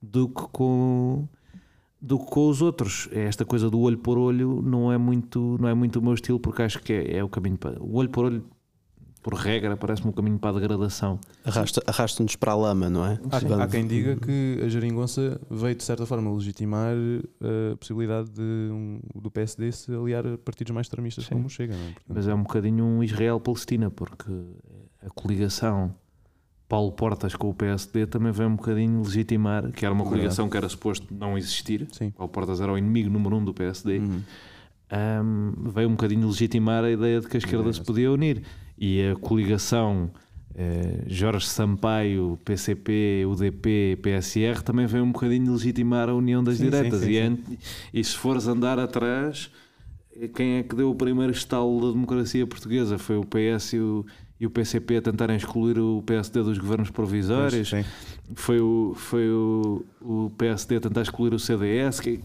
[0.00, 1.26] do que com
[2.00, 3.08] do que com os outros.
[3.10, 6.14] É Esta coisa do olho por olho não é muito, não é muito o meu
[6.14, 7.82] estilo, porque acho que é, é o caminho para.
[7.82, 8.44] O olho por olho,
[9.24, 11.18] por regra, parece-me um caminho para a degradação.
[11.44, 13.18] Arrasta- Arrasta-nos para a lama, não é?
[13.32, 17.76] Há, Vamos- há quem diga que a geringonça veio, de certa forma, legitimar eh, a
[17.76, 21.36] possibilidade de, um- do PSD se aliar a partidos mais extremistas Sim.
[21.36, 21.72] como Chega.
[21.74, 21.84] Não é?
[21.92, 24.30] Portanto, Mas é um bocadinho um Israel-Palestina, porque
[25.04, 25.94] a coligação
[26.68, 30.20] Paulo Portas com o PSD também veio um bocadinho legitimar, que era uma Verdade.
[30.20, 31.88] coligação que era suposto não existir.
[31.92, 32.10] Sim.
[32.10, 33.98] Paulo Portas era o inimigo número um do PSD.
[34.00, 34.22] Uhum.
[34.92, 38.42] Um, veio um bocadinho legitimar a ideia de que a esquerda se podia unir.
[38.76, 40.10] E a coligação
[40.54, 46.64] eh, Jorge Sampaio, PCP, UDP, PSR também veio um bocadinho legitimar a união das Sim,
[46.64, 47.00] direitas.
[47.00, 47.58] sim, sim, e, ant-
[47.92, 49.50] e se fores andar atrás,
[50.20, 52.98] eh, quem é que deu o primeiro estalo da democracia portuguesa?
[52.98, 54.04] Foi o PS e o,
[54.40, 57.84] e o PCP a tentarem excluir o PSD dos governos provisórios Sim.
[58.34, 62.00] foi o, foi o, o PSD a tentar excluir o CDS.
[62.00, 62.20] Quem,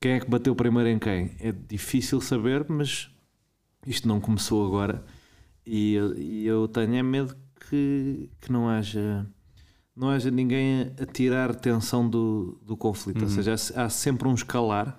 [0.00, 1.32] quem é que bateu primeiro em quem?
[1.40, 3.10] É difícil saber, mas
[3.86, 5.04] isto não começou agora.
[5.66, 7.36] E eu, e eu tenho é medo
[7.68, 9.26] que, que não haja
[9.94, 13.22] não haja ninguém a, tirar tensão do, do conflito.
[13.22, 13.34] Ou Uhum.
[13.42, 14.98] seja, há, há sempre um escalar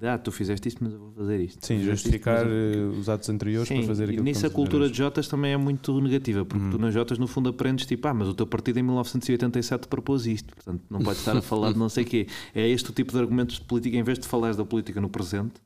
[0.00, 1.66] de ah, tu fizeste isto, mas eu vou fazer isto.
[1.66, 4.46] Sim, isto, justificar eu- eh, os atos anteriores Sim, para fazer e aquilo que nisso
[4.46, 6.70] a cultura de Jotas também é muito negativa, porque Uhum.
[6.70, 10.26] tu nas Jotas no fundo aprendes tipo, ah, mas o teu partido em 1987 propôs
[10.26, 12.26] isto, portanto não podes estar a falar de não sei o quê.
[12.54, 15.10] É este o tipo de argumentos de política, em vez de falares da política no
[15.10, 15.60] presente,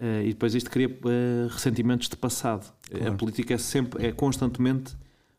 [0.00, 2.72] eh, e depois isto cria eh, ressentimentos de passado.
[2.92, 3.16] A Claro.
[3.16, 4.96] política é sempre, é constantemente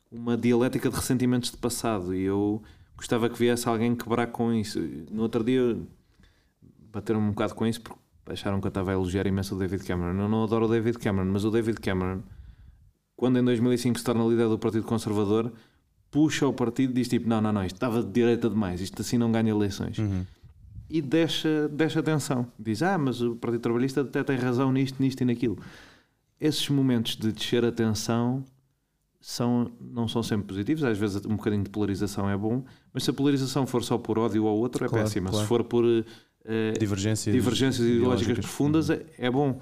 [0.09, 2.63] uma dialética de ressentimentos de passado e eu
[2.95, 4.79] gostava que viesse alguém quebrar com isso.
[5.11, 5.75] No outro dia
[6.91, 9.83] bateram um bocado com isso porque acharam que eu estava a elogiar imenso o David
[9.83, 10.19] Cameron.
[10.21, 12.21] Eu não adoro o David Cameron, mas o David Cameron,
[13.15, 15.51] quando em 2005 se torna líder do Partido Conservador,
[16.09, 19.01] puxa o partido e diz tipo: não, não, não, isto estava de direita demais, isto
[19.01, 19.97] assim não ganha eleições.
[19.97, 20.25] Uhum.
[20.89, 22.47] E deixa, deixa atenção.
[22.59, 25.57] Diz: ah, mas o Partido Trabalhista até tem razão nisto, nisto e naquilo.
[26.39, 28.43] Esses momentos de descer a atenção
[29.19, 32.63] são, não são sempre positivos, às vezes um bocadinho de polarização é bom,
[32.93, 35.29] mas se a polarização for só por ódio ao outro é Claro, péssima.
[35.29, 35.43] claro.
[35.43, 35.85] Se for por
[36.77, 39.59] Divergências, divergências ideológicas profundas é, é bom.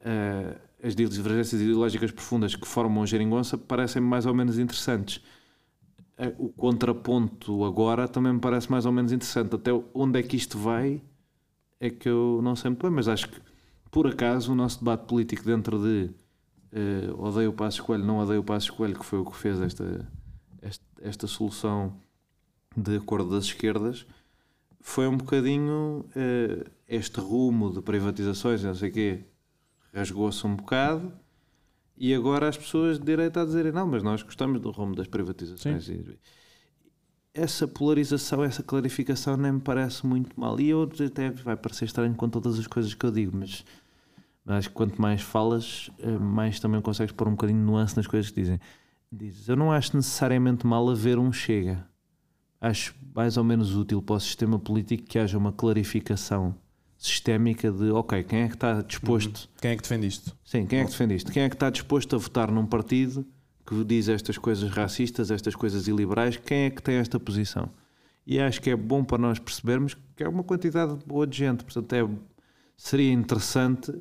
[0.00, 5.22] Eh, as divergências ideológicas profundas que formam a geringonça parecem mais ou menos interessantes.
[6.18, 9.54] Eh, o contraponto agora também me parece mais ou menos interessante.
[9.54, 11.00] Até onde é que isto vai
[11.80, 13.40] é que eu não sei muito bem, mas acho que
[13.90, 16.10] por acaso o nosso debate político dentro de
[16.72, 19.60] eh, odeio o Passo Coelho, não odeio o Passo Coelho, que foi o que fez
[19.60, 20.06] esta,
[20.60, 21.96] esta, esta solução
[22.76, 24.04] de acordo das esquerdas,
[24.86, 29.24] foi um bocadinho eh, este rumo de privatizações, não sei o quê,
[29.94, 31.10] rasgou-se um bocado
[31.96, 35.08] e agora as pessoas de direita a dizerem não, mas nós gostamos do rumo das
[35.08, 35.88] privatizações.
[35.88, 36.18] E-
[37.32, 40.60] essa polarização, essa clarificação nem me parece muito mal.
[40.60, 43.64] E eu até vai parecer estranho com todas as coisas que eu digo, mas,
[44.44, 47.96] mas acho que quanto mais falas, eh, mais também consegues pôr um bocadinho de nuance
[47.96, 48.60] nas coisas que dizem.
[49.10, 51.88] Dizes, eu não acho necessariamente mal haver um chega.
[52.64, 56.54] Acho mais ou menos útil para o sistema político que haja uma clarificação
[56.96, 60.34] sistémica de ok, quem é que está disposto Quem é que defende isto?
[60.42, 61.30] Sim, quem é que defende isto?
[61.30, 63.26] Quem é que está disposto a votar num partido
[63.66, 66.38] que diz estas coisas racistas, estas coisas iliberais?
[66.38, 67.68] Quem é que tem esta posição?
[68.26, 71.64] E acho que é bom para nós percebermos que é uma quantidade boa de gente.
[71.64, 72.08] Portanto, é,
[72.78, 73.92] seria interessante,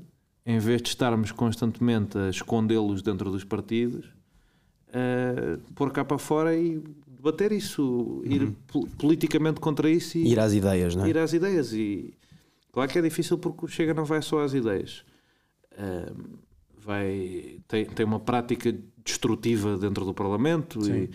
[0.45, 4.09] em vez de estarmos constantemente a escondê-los dentro dos partidos,
[4.93, 6.79] eh, pôr cá para fora e
[7.23, 11.09] debater isso, ir pol- politicamente contra isso e Ir às ideias, não é?
[11.09, 11.71] ir às ideias.
[11.73, 12.13] E
[12.71, 15.05] claro que é difícil porque o Chega não vai só às ideias.
[16.77, 20.79] Vai, tem, tem uma prática destrutiva dentro do Parlamento.
[20.89, 21.09] e-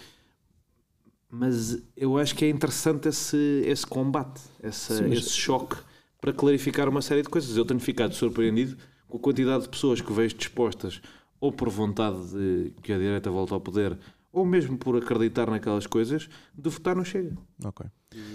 [1.30, 5.76] mas eu acho que é interessante esse, esse combate, essa- Sim, mas- esse choque
[6.22, 7.54] para clarificar uma série de coisas.
[7.54, 11.02] Eu tenho ficado surpreendido com a quantidade de pessoas que vejo dispostas,
[11.38, 13.98] ou por vontade de que a direita volte ao poder,
[14.38, 17.36] ou mesmo por acreditar naquelas coisas, de votar no Chega.
[17.64, 17.86] Ok.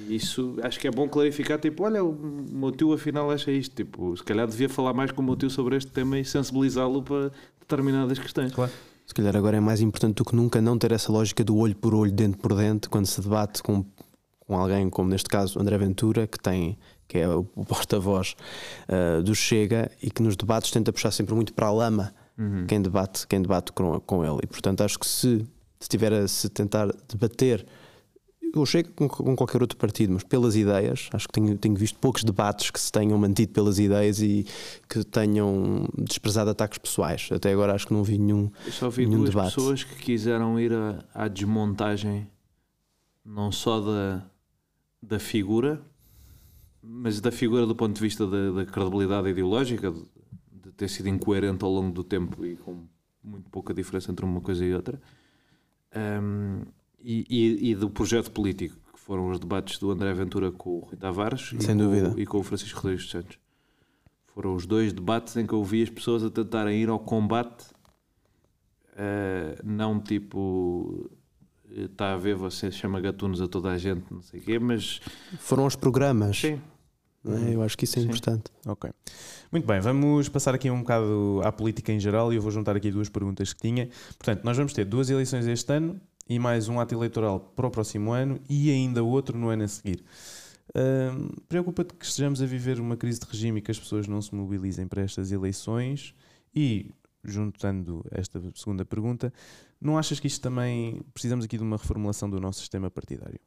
[0.07, 2.13] E isso acho que é bom clarificar, tipo, olha, o
[2.51, 5.49] meu tio afinal acha isto, tipo, se calhar devia falar mais com o meu tio
[5.49, 8.51] sobre este tema e sensibilizá-lo para determinadas questões.
[8.51, 8.71] Claro.
[9.05, 11.75] Se calhar agora é mais importante do que nunca não ter essa lógica do olho
[11.75, 13.85] por olho, dente por dente, quando se debate com,
[14.39, 18.35] com alguém como neste caso André Ventura, que tem que é o porta-voz
[18.87, 22.65] ah, do Chega e que nos debates tenta puxar sempre muito para a lama Uhum.
[22.65, 24.39] quem debate, quem debate com, com ele.
[24.43, 25.45] E portanto acho que se,
[25.83, 27.65] se tiver a se tentar debater
[28.55, 31.97] eu chego com, com qualquer outro partido, mas pelas ideias, acho que tenho, tenho visto
[31.97, 34.45] poucos debates que se tenham mantido pelas ideias e
[34.87, 37.29] que tenham desprezado ataques pessoais.
[37.31, 38.51] Até agora acho que não vi nenhum.
[38.63, 39.55] Eu só vi Nenhum duas debate.
[39.55, 42.27] pessoas que quiseram ir à, à desmontagem
[43.25, 44.23] não só da,
[45.01, 45.81] da figura,
[46.81, 50.03] mas da figura do ponto de vista da, da credibilidade ideológica, de,
[50.51, 52.85] de ter sido incoerente ao longo do tempo e com
[53.23, 55.01] muito pouca diferença entre uma coisa e outra,
[55.95, 56.61] Ahm,
[56.99, 60.79] e, e- e do projeto político, que foram os debates do André Ventura com o
[60.79, 62.13] Rui Tavares e, Sem com, dúvida.
[62.17, 63.37] e com o Francisco Rodrigues dos Santos.
[64.33, 67.65] Foram os dois debates em que eu vi as pessoas a tentarem ir ao combate
[68.95, 71.09] Uh, não tipo
[71.67, 75.01] está a ver, você chama gatunos a toda a gente, não sei o quê, mas
[75.39, 76.37] Foram aos programas.
[76.37, 76.61] sim,
[77.25, 77.55] é?
[77.55, 78.07] Eu acho que isso é Sim.
[78.07, 78.51] importante.
[78.65, 78.91] Ok.
[79.51, 82.75] Muito bem, vamos passar aqui um bocado à política em geral e eu vou juntar
[82.75, 83.89] aqui duas perguntas que tinha.
[84.17, 87.71] Portanto, nós vamos ter duas eleições este ano e mais um ato eleitoral para o
[87.71, 90.03] próximo ano e ainda outro no ano a seguir.
[90.75, 94.21] Ahm, Preocupa-te que estejamos a viver uma crise de regime e que as pessoas não
[94.21, 96.13] se mobilizem para estas eleições?
[96.55, 96.91] E,
[97.23, 99.33] juntando esta segunda pergunta,
[99.79, 103.39] não achas que isto também precisamos aqui de uma reformulação do nosso sistema partidário?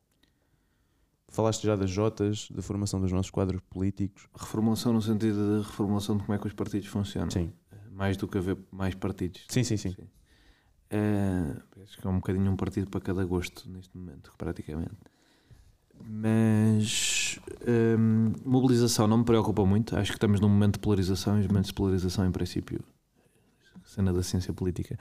[1.28, 4.26] Falaste já das Jotas, da formação dos nossos quadros políticos.
[4.34, 7.52] reformulação no sentido de reformulação de como é que os partidos funcionam, Sim,
[7.90, 9.44] mais do que haver mais partidos.
[9.48, 9.76] sim, sim.
[9.76, 9.94] sim.
[10.88, 14.94] Eh, acho que é um bocadinho um partido para cada gosto neste momento, praticamente.
[16.08, 17.40] Mas
[17.98, 19.96] hum, mobilização não me preocupa muito.
[19.96, 22.84] Acho que estamos num momento de polarização e os momentos de polarização, em princípio,
[23.84, 24.96] cena da ciência política,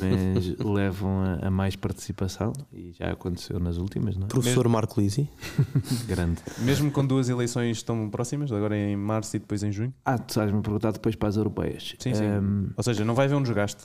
[0.00, 4.28] mas levam a, a mais participação e já aconteceu nas últimas, não é?
[4.28, 5.28] Professor Marco Lisi,
[6.06, 6.40] Grande.
[6.58, 9.92] Mesmo com duas eleições tão próximas, agora em março e depois em junho?
[10.04, 11.94] Ah, tu sabes-me perguntar depois para as europeias.
[11.98, 12.24] Sim, sim.
[12.24, 13.84] Hum, Ou seja, não vai haver um desgaste.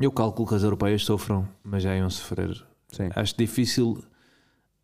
[0.00, 3.08] eu calculo que as europeias sofram, mas já iam sofrer Sim.
[3.16, 4.02] Acho difícil,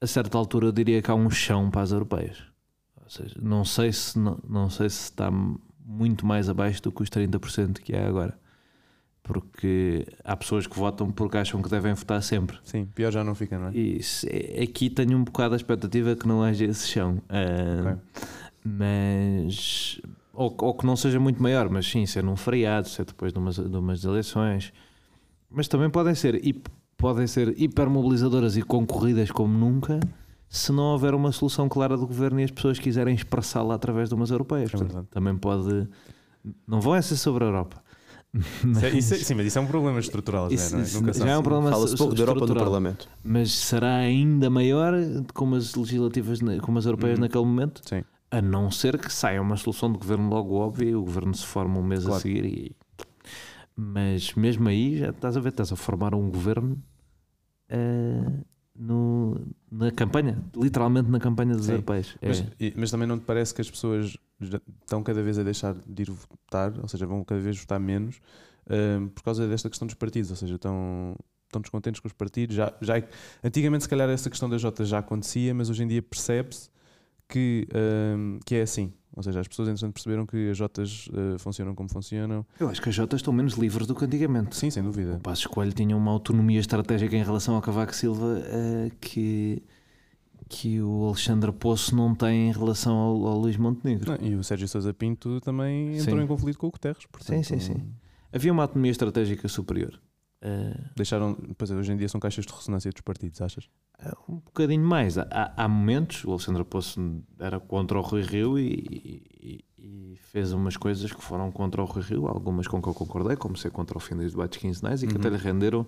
[0.01, 2.43] a certa altura, eu diria que há um chão para as europeias.
[3.03, 5.31] Ou seja, não sei se, não, não sei se está
[5.85, 8.39] muito mais abaixo do que os 30% que é agora.
[9.23, 12.57] Porque há pessoas que votam porque acham que devem votar sempre.
[12.65, 13.77] Sim, pior já não fica, não é?
[13.77, 14.27] E se-
[14.63, 17.21] aqui tenho um bocado a expectativa que não haja esse chão.
[17.29, 17.99] Ah, Ok.
[18.65, 20.01] Mas.
[20.33, 23.39] Ou, ou que não seja muito maior, mas sim, ser num feriado, ser depois de
[23.39, 24.73] umas, de umas eleições.
[25.51, 29.99] Mas também podem ser, hip- podem ser hipermobilizadoras e concorridas como nunca
[30.49, 34.15] se não houver uma solução clara do governo e as pessoas quiserem expressá-la através de
[34.15, 34.73] umas europeias.
[34.73, 35.89] É Portanto, também pode.
[36.67, 37.83] Não vão é ser sobre a Europa.
[38.35, 40.85] Isso é- isso é- sim, mas isso é um problema estrutural, já, Isso- não é?
[40.85, 42.55] isso Nunca já é um problema Fala-se pouco da Europa no.
[42.55, 43.09] Parlamento.
[43.25, 44.93] Mas será ainda maior
[45.35, 47.23] como as legislativas, como as europeias Uhum.
[47.25, 47.81] naquele momento?
[47.89, 48.03] Sim.
[48.31, 51.47] A não ser que saia uma solução do governo logo óbvia e o governo se
[51.47, 52.23] forma um mês a Claro.
[52.23, 52.45] seguir.
[52.45, 52.77] E...
[53.75, 56.77] Mas mesmo aí já estás a ver, estás a formar um governo
[57.71, 58.23] eh,
[58.77, 61.73] no, na campanha, literalmente na campanha dos Sim.
[61.73, 62.17] europeios.
[62.21, 62.45] É, Mas,
[62.77, 66.03] mas também não te parece que as pessoas já estão cada vez a deixar de
[66.03, 68.21] ir votar, ou seja, vão cada vez votar menos
[68.69, 71.17] hum, por causa desta questão dos partidos, ou seja, estão,
[71.47, 72.57] estão descontentes com os partidos.
[72.57, 73.03] Já, já,
[73.43, 76.71] antigamente, se calhar, essa questão das Jotas já acontecia, mas hoje em dia percebe-se
[77.29, 77.69] que,
[78.17, 78.93] hum, que é assim.
[79.19, 82.47] Ou seja, as pessoas entretanto perceberam que as Jotas eh, funcionam como funcionam.
[82.61, 84.55] Eu acho que as Jotas estão menos livres do que antigamente.
[84.55, 85.17] Sim, sem dúvida.
[85.17, 89.61] O Passos Coelho tinha uma autonomia estratégica em relação ao Cavaco Silva eh, que,
[90.49, 94.13] que o Alexandre Poço não tem em relação ao, ao Luís Montenegro.
[94.21, 96.25] Não, e o Sérgio Sousa Pinto também entrou Sim.
[96.25, 97.05] em conflito com o Guterres.
[97.07, 97.93] Portanto, sim, sim.
[98.33, 100.01] Havia uma autonomia estratégica superior.
[100.41, 103.69] Eh, Deixaram, pois é, hoje em dia são caixas de ressonância dos partidos, achas?
[104.29, 105.19] um bocadinho mais.
[105.19, 107.01] Há, há momentos, o Alexandre Poço
[107.41, 108.65] era contra o Rui Rio e,
[109.43, 112.95] e- e fez umas coisas que foram contra o Rui Rio, algumas com que eu
[112.95, 115.21] concordei, como ser contra o fim dos debates quinzenais e que Uhum.
[115.21, 115.85] até lhe renderam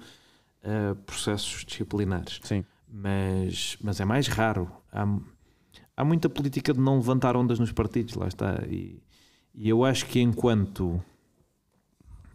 [0.63, 2.41] eh, processos disciplinares.
[2.43, 2.65] Sim.
[2.91, 4.71] Mas, mas é mais raro.
[4.93, 5.07] Há,
[5.97, 8.65] há muita política de não levantar ondas nos partidos, lá está.
[8.69, 9.03] E,
[9.55, 11.03] e eu acho que enquanto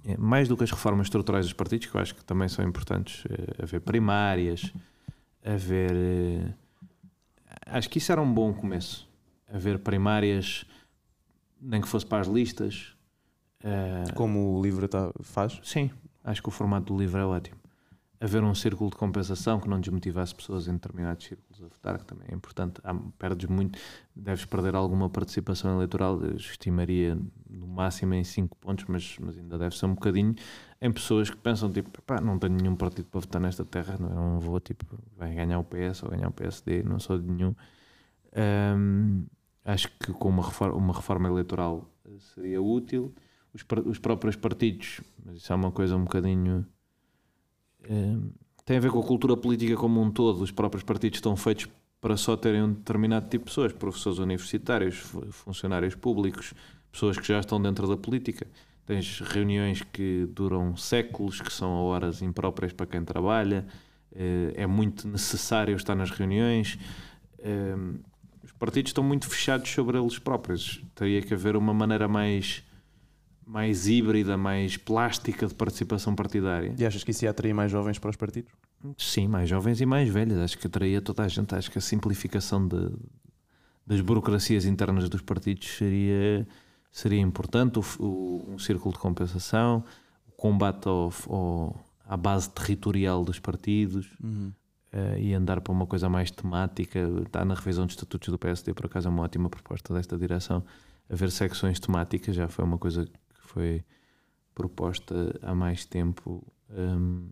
[0.06, 2.64] é, mais do que as reformas estruturais dos partidos, que eu acho que também são
[2.64, 4.72] importantes, eh, haver primárias,
[5.44, 5.92] haver.
[5.94, 6.54] eh,
[7.68, 9.10] Acho que isso era um bom começo.
[9.52, 10.66] Haver primárias,
[11.60, 12.94] nem que fosse para as listas.
[14.14, 15.60] Como o livro tá, faz.
[15.64, 15.90] Sim,
[16.24, 17.58] acho que o formato do livro é ótimo.
[18.26, 22.06] Haver um círculo de compensação que não desmotivasse pessoas em determinados círculos a votar, que
[22.06, 22.82] também é importante.
[22.84, 23.78] Há, perdes muito,
[24.16, 27.16] deves perder alguma participação eleitoral, eu estimaria
[27.48, 30.34] no máximo em 5 pontos, mas, mas ainda deve ser um bocadinho
[30.82, 34.10] em pessoas que pensam tipo, pá, não tenho nenhum partido para votar nesta terra, não,
[34.10, 34.14] é?
[34.16, 37.54] não vou tipo, vai ganhar o PS ou ganhar o PSD, não sou de nenhum.
[38.36, 39.28] Hum,
[39.64, 41.88] acho que com uma reforma, uma reforma eleitoral
[42.34, 43.14] seria útil.
[43.54, 46.66] Os, os próprios partidos, mas isso é uma coisa um bocadinho.
[47.90, 48.18] Eh,
[48.66, 50.42] tem a ver com a cultura política como um todo.
[50.42, 51.68] Os próprios partidos estão feitos
[52.02, 56.54] para só terem um determinado tipo de pessoas, professores universitários, fu- funcionários públicos,
[56.92, 58.46] pessoas que já estão dentro da política.
[58.86, 63.66] Tens reuniões que duram séculos, que são horas impróprias para quem trabalha,
[64.16, 66.78] eh, é muito necessário estar nas reuniões.
[67.40, 67.76] Eh,
[68.44, 70.82] Os partidos estão muito fechados sobre eles próprios.
[70.94, 72.64] Teria que haver uma maneira mais,
[73.46, 76.74] mais híbrida, mais plástica de participação partidária.
[76.78, 78.52] E achas que isso ia atrair mais jovens para os partidos?
[78.98, 80.38] Sim, mais jovens e mais velhos.
[80.40, 81.54] Acho que atraía toda a gente.
[81.56, 82.90] Acho que a simplificação de,
[83.86, 86.48] das burocracias internas dos partidos seria,
[86.92, 87.80] seria importante.
[87.80, 89.84] O, o- um círculo de compensação,
[90.28, 91.76] o combate ao, ao-
[92.08, 94.08] à base territorial dos partidos
[94.92, 97.00] eh, e andar para uma coisa mais temática.
[97.26, 100.64] Está na revisão dos estatutos do PSD, por acaso é uma ótima proposta desta direção.
[101.10, 103.08] Haver secções temáticas já foi uma coisa
[103.56, 103.84] foi
[104.54, 106.46] proposta há mais tempo.
[106.70, 107.30] hum,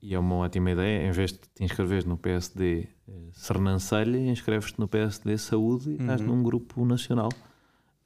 [0.00, 1.08] e é uma ótima ideia.
[1.08, 6.20] Em vez de te inscreveres no PSD eh, Sernancelha, inscreves-te no PSD Saúde e estás
[6.20, 6.26] Uhum.
[6.28, 7.28] num grupo nacional.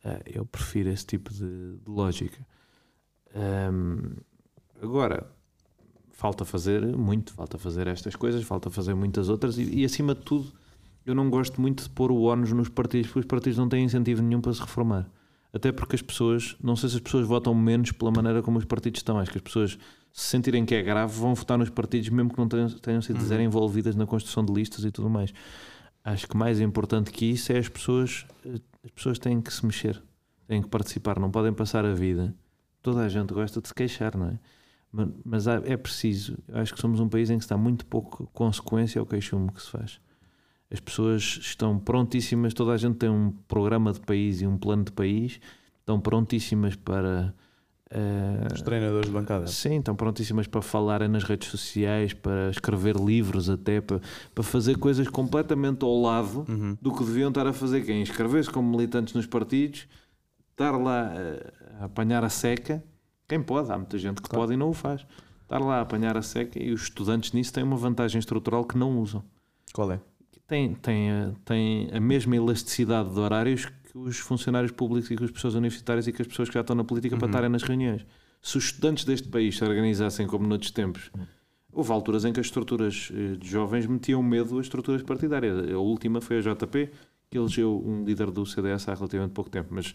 [0.05, 2.47] Eh, eu prefiro esse tipo de, de lógica.
[3.35, 4.15] Hum,
[4.81, 5.31] agora,
[6.13, 10.23] falta fazer muito, falta fazer estas coisas, falta fazer muitas outras e, e, acima de
[10.23, 10.53] tudo,
[11.05, 13.85] eu não gosto muito de pôr o ónus nos partidos, porque os partidos não têm
[13.85, 15.11] incentivo nenhum para se reformar.
[15.53, 18.65] Até porque as pessoas, não sei se as pessoas votam menos pela maneira como os
[18.65, 19.79] partidos estão, acho que as pessoas
[20.13, 23.21] se sentirem que é grave vão votar nos partidos mesmo que não tenham, tenham sido
[23.23, 25.33] zero envolvidas na construção de listas e tudo mais.
[26.05, 29.65] Acho que mais importante que isso é as pessoas, eh, as pessoas têm que se
[29.65, 30.03] mexer,
[30.47, 32.35] têm que participar, não podem passar a vida.
[32.83, 34.39] Toda a gente gosta de se queixar, não é?
[34.91, 38.99] Ma- Mas é preciso, acho que somos um país em que está muito pouco consequência
[38.99, 40.01] ao queixume que se faz.
[40.73, 44.85] As pessoas estão prontíssimas, toda a gente tem um programa de país e um plano
[44.85, 45.39] de país,
[45.81, 47.35] estão prontíssimas para
[47.95, 49.47] Uh, Os treinadores de bancada.
[49.49, 54.01] Sim, estão prontíssimas para falarem nas redes sociais, para escrever livros até, para,
[54.35, 56.75] para fazer coisas completamente ao lado Uhum.
[56.81, 58.01] do que deviam estar a fazer quem?
[58.01, 59.87] Inscrever-se como militantes nos partidos,
[60.53, 62.83] estar lá a, a apanhar a seca.
[63.29, 64.41] Quem pode, há muita gente que Claro.
[64.45, 65.05] pode e não o faz.
[65.43, 68.79] Estar lá a apanhar a seca e os estudantes nisso têm uma vantagem estrutural que
[68.79, 69.23] não usam.
[69.75, 70.01] Qual é?
[70.53, 75.25] Tem, tem, a- tem a mesma elasticidade de horários que os funcionários públicos e que
[75.25, 77.31] as pessoas universitárias e que as pessoas que já estão na política para Uhum.
[77.31, 78.05] estarem nas reuniões.
[78.43, 81.11] Se os estudantes deste país se organizassem como noutros tempos,
[81.73, 85.71] houve alturas em que as estruturas eh, de jovens metiam medo às estruturas partidárias.
[85.73, 86.91] A última foi a JP,
[87.31, 89.95] que elegeu um líder do CDS há relativamente pouco tempo, mas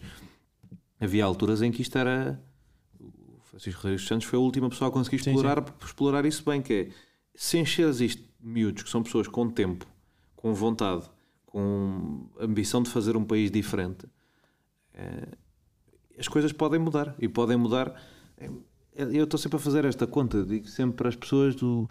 [0.98, 2.42] havia alturas em que isto era.
[2.98, 6.60] O Francisco Rodrigues Santos foi a última pessoa a conseguir Sim, explorar, explorar isso bem,
[6.60, 6.88] que é
[7.32, 9.86] se encheres isto de miúdos, que são pessoas com tempo,
[10.40, 11.04] com vontade,
[11.46, 14.06] com ambição de fazer um país diferente,
[14.94, 15.28] eh,
[16.18, 17.94] as coisas podem mudar e podem mudar.
[18.38, 18.50] eh,
[18.94, 21.88] Eu estou sempre a fazer esta conta, digo sempre para as pessoas do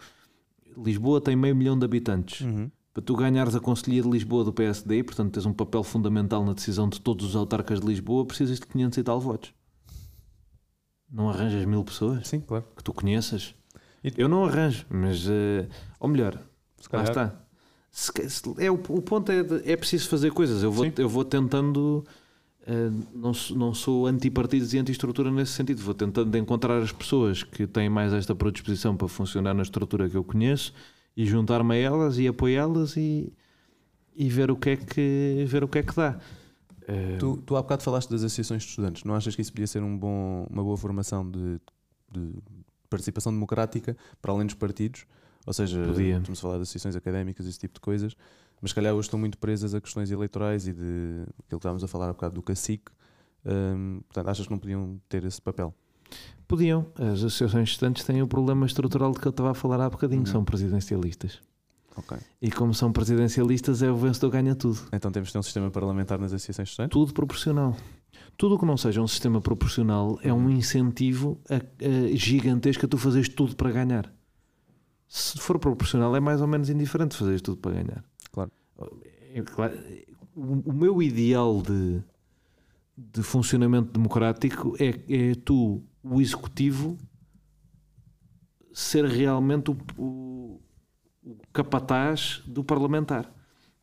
[0.76, 2.40] Lisboa tem meio milhão de habitantes.
[2.42, 2.70] Uhum.
[2.92, 6.52] Para tu ganhares a Conselhia de Lisboa do PSD, portanto tens um papel fundamental na
[6.52, 9.52] decisão de todos os autarcas de Lisboa, precisas de 500 e tal votos.
[11.10, 12.64] Não arranjas mil pessoas Sim, claro.
[12.76, 13.54] que tu conheças.
[14.16, 15.26] Eu não arranjo, mas.
[15.28, 15.66] eh,
[15.98, 16.38] ou melhor,
[16.80, 17.40] Se lá está.
[18.58, 20.62] É, o, o ponto é, de- é preciso fazer coisas.
[20.62, 20.92] Eu vou, Sim.
[20.98, 22.04] eu vou tentando.
[22.66, 25.80] eh, não, sou- não sou anti-partidos e anti-estrutura nesse sentido.
[25.82, 30.16] Vou tentando encontrar as pessoas que têm mais esta predisposição para funcionar na estrutura que
[30.16, 30.72] eu conheço
[31.16, 33.32] e juntar-me a elas e apoiá-las e,
[34.14, 36.18] e ver, o que é que, ver o que é que dá.
[36.86, 39.02] Eh, Tu, tu há bocado falaste das associações de estudantes.
[39.04, 41.58] Não achas que isso podia ser um bom, uma boa formação de,
[42.12, 42.32] de
[42.88, 45.04] participação democrática para além dos partidos?
[45.48, 46.18] Ou seja, Podia.
[46.18, 48.14] estamos a falar de associações académicas, esse tipo de coisas,
[48.60, 51.82] mas se calhar hoje estão muito presas a questões eleitorais e de aquilo que estávamos
[51.82, 52.92] a falar há bocado do cacique.
[53.46, 55.74] Hum, portanto, achas que não podiam ter esse papel?
[56.46, 56.86] Podiam.
[56.96, 60.20] As associações estudantes têm o problema estrutural de que eu estava a falar há bocadinho,
[60.20, 60.26] Uhum.
[60.26, 61.40] são presidencialistas.
[61.96, 62.18] Ok.
[62.42, 64.78] E como são presidencialistas, é o vencedor ganha tudo.
[64.92, 66.92] Então temos de ter um sistema parlamentar nas associações estudantes?
[66.92, 67.74] Tudo proporcional.
[68.36, 72.88] Tudo o que não seja um sistema proporcional é um incentivo a, a gigantesco a
[72.88, 74.12] tu fazeres tudo para ganhar.
[75.08, 78.04] Se for proporcional, é mais ou menos indiferente fazeres tudo para ganhar.
[78.30, 78.52] Claro.
[79.34, 79.78] É claro,
[80.34, 82.02] O, o meu ideal de,
[82.96, 86.98] de funcionamento democrático é, é tu, o executivo,
[88.72, 90.60] ser realmente o, o,
[91.24, 93.32] o capataz do parlamentar.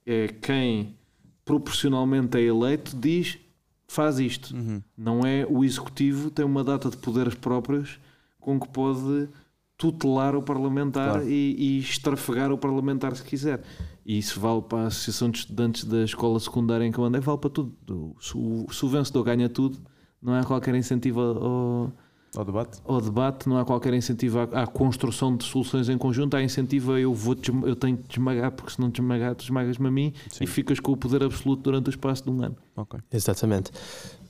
[0.06, 0.96] É quem
[1.44, 3.40] proporcionalmente é eleito diz
[3.88, 4.56] faz isto.
[4.56, 4.82] Uhum.
[4.98, 8.00] Não é o executivo tem uma data de poderes próprios
[8.40, 9.30] com que pode
[9.78, 11.30] tutelar o parlamentar Claro.
[11.30, 13.62] e, e estrafegar o parlamentar se quiser.
[14.06, 17.20] E isso vale para a Associação de Estudantes da escola secundária em que eu andei,
[17.20, 18.16] vale para tudo.
[18.22, 19.80] Se o, se o vencedor ganha tudo,
[20.22, 21.92] não há qualquer incentivo ao,
[22.38, 22.80] Ao debate?
[22.86, 26.94] ao debate, não há qualquer incentivo à, à construção de soluções em conjunto, há incentivo
[26.94, 29.44] a eu, vou te eu tenho que te esmagar, porque se não te esmagar, tu
[29.44, 30.44] esmagas-me a mim Sim.
[30.44, 32.56] e ficas com o poder absoluto durante o espaço de um ano.
[32.76, 33.00] Ok.
[33.12, 33.72] Exatamente.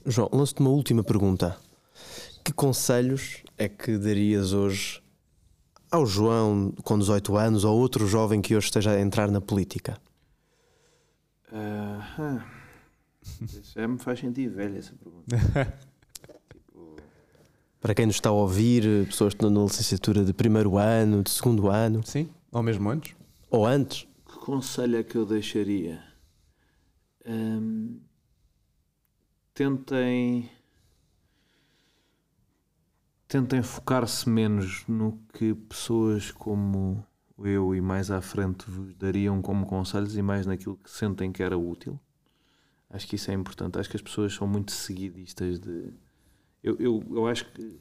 [0.05, 1.55] João, lanço-te uma última pergunta.
[2.43, 5.01] Que conselhos é que darias hoje
[5.95, 9.97] ao João com 18 anos ou outro jovem que hoje esteja a entrar na política?
[13.73, 15.35] já me faz sentir velho essa pergunta.
[17.79, 21.29] Para quem nos está a ouvir, pessoas que estão na licenciatura de primeiro ano, de
[21.29, 22.29] segundo ano Sim?
[22.51, 23.15] Ou mesmo antes?
[23.49, 26.03] ou antes, Que conselho é que eu deixaria?
[27.27, 27.99] Hum,
[29.53, 30.49] tentem.
[33.35, 37.05] Tentem focar-se menos no que pessoas como
[37.43, 41.43] eu e mais à frente vos dariam como conselhos e mais naquilo que sentem que
[41.43, 41.99] era útil.
[42.89, 43.77] Acho que isso é importante.
[43.77, 45.91] Acho que as pessoas são muito seguidistas de.
[46.63, 47.77] Eu, eu, eu acho que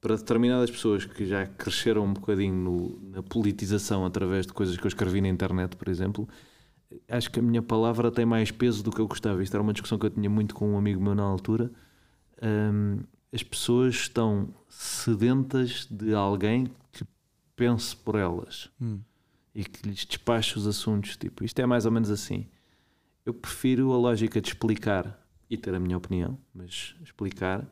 [0.00, 4.84] para determinadas pessoas que já cresceram um bocadinho no- na politização através de coisas que
[4.86, 6.26] eu escrevi na internet, por exemplo,
[7.10, 9.42] acho que a minha palavra tem mais peso do que eu gostava.
[9.42, 11.70] Isto era uma discussão que eu tinha muito com um amigo meu na altura.
[12.42, 13.00] Hum,
[13.32, 17.04] as pessoas estão sedentas de alguém que
[17.56, 19.00] pense por elas Hum.
[19.54, 21.16] e que lhes despache os assuntos.
[21.16, 22.46] Tipo, isto é mais ou menos assim.
[23.24, 25.18] Eu prefiro a lógica de explicar
[25.48, 27.66] e ter a minha opinião, mas explicar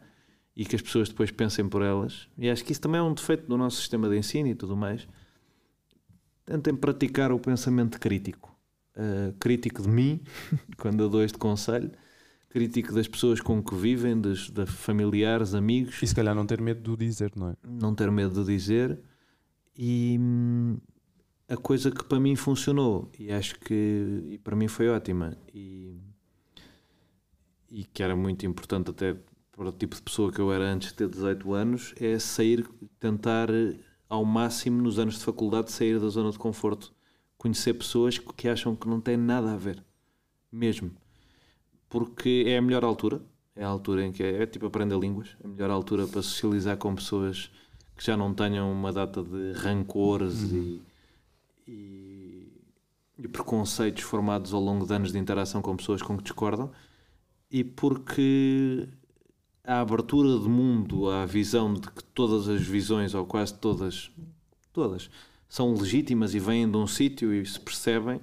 [0.54, 2.28] e que as pessoas depois pensem por elas.
[2.38, 4.76] E acho que isso também é um defeito do nosso sistema de ensino e tudo
[4.76, 5.06] mais.
[6.44, 8.54] Tentem praticar o pensamento crítico.
[8.94, 10.20] Uh, crítico de mim,
[10.76, 11.90] quando eu dou este conselho,
[12.52, 16.02] crítico das pessoas com que vivem, dos, de familiares, amigos.
[16.02, 17.56] E se calhar não ter medo do dizer, não é?
[17.66, 19.00] não ter medo de dizer.
[19.74, 20.76] E hum,
[21.48, 25.98] a coisa que para mim funcionou e acho que e para mim foi ótima e,
[27.70, 29.16] e que era muito importante até
[29.50, 32.68] para o tipo de pessoa que eu era antes de ter 18 anos, é sair,
[32.98, 33.48] tentar
[34.08, 36.92] ao máximo nos anos de faculdade sair da zona de conforto,
[37.38, 39.82] conhecer pessoas que acham que não têm nada a ver,
[40.50, 40.90] mesmo,
[41.92, 43.20] porque é a melhor altura,
[43.54, 46.22] é a altura em que é, é tipo aprender línguas, é a melhor altura para
[46.22, 47.50] socializar com pessoas
[47.94, 50.80] que já não tenham uma data de rancores uhum.
[51.66, 52.52] e, e,
[53.18, 56.72] e preconceitos formados ao longo de anos de interação com pessoas com que discordam
[57.50, 58.88] e porque
[59.62, 64.10] a abertura de mundo à visão de que todas as visões, ou quase todas,
[64.72, 65.10] todas,
[65.46, 68.18] são legítimas e vêm de um sítio e se percebem,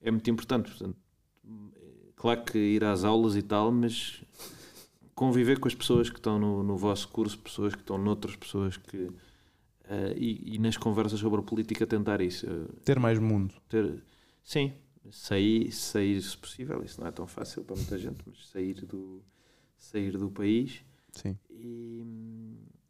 [0.00, 0.70] é muito importante.
[0.70, 0.96] Portanto,
[2.20, 4.22] claro que ir às aulas e tal, mas
[5.14, 8.76] conviver com as pessoas que estão no, no vosso curso, pessoas que estão noutras pessoas
[8.76, 8.96] que.
[8.96, 12.46] Uh, e, e, nas conversas sobre a política tentar isso.
[12.84, 13.54] Ter mais mundo.
[13.68, 14.00] Ter,
[14.44, 14.72] sim,
[15.10, 19.20] sair, sair se possível, isso não é tão fácil para muita gente, mas sair do,
[19.76, 21.36] sair do país Sim.
[21.50, 22.04] E,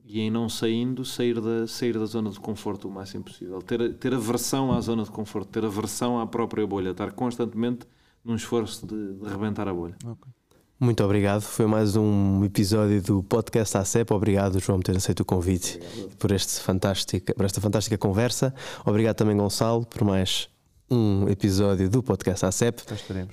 [0.04, 3.60] e em não saindo, sair da, sair da zona de conforto o máximo possível.
[3.62, 7.86] Ter, ter aversão à zona de conforto, ter aversão à própria bolha, estar constantemente
[8.24, 9.96] num esforço de, de rebentar a bolha.
[10.04, 10.32] Okay.
[10.80, 11.42] Muito obrigado.
[11.42, 14.14] Foi mais um episódio do podcast ACEP.
[14.14, 15.78] Obrigado, João, por ter aceito o convite
[16.18, 18.54] por, este fantástica, por esta fantástica conversa.
[18.86, 20.48] Obrigado também, Gonçalo, por mais
[20.90, 22.82] um episódio do podcast ACEP.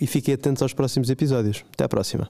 [0.01, 1.63] E fiquem atentos aos próximos episódios.
[1.73, 2.29] Até à próxima.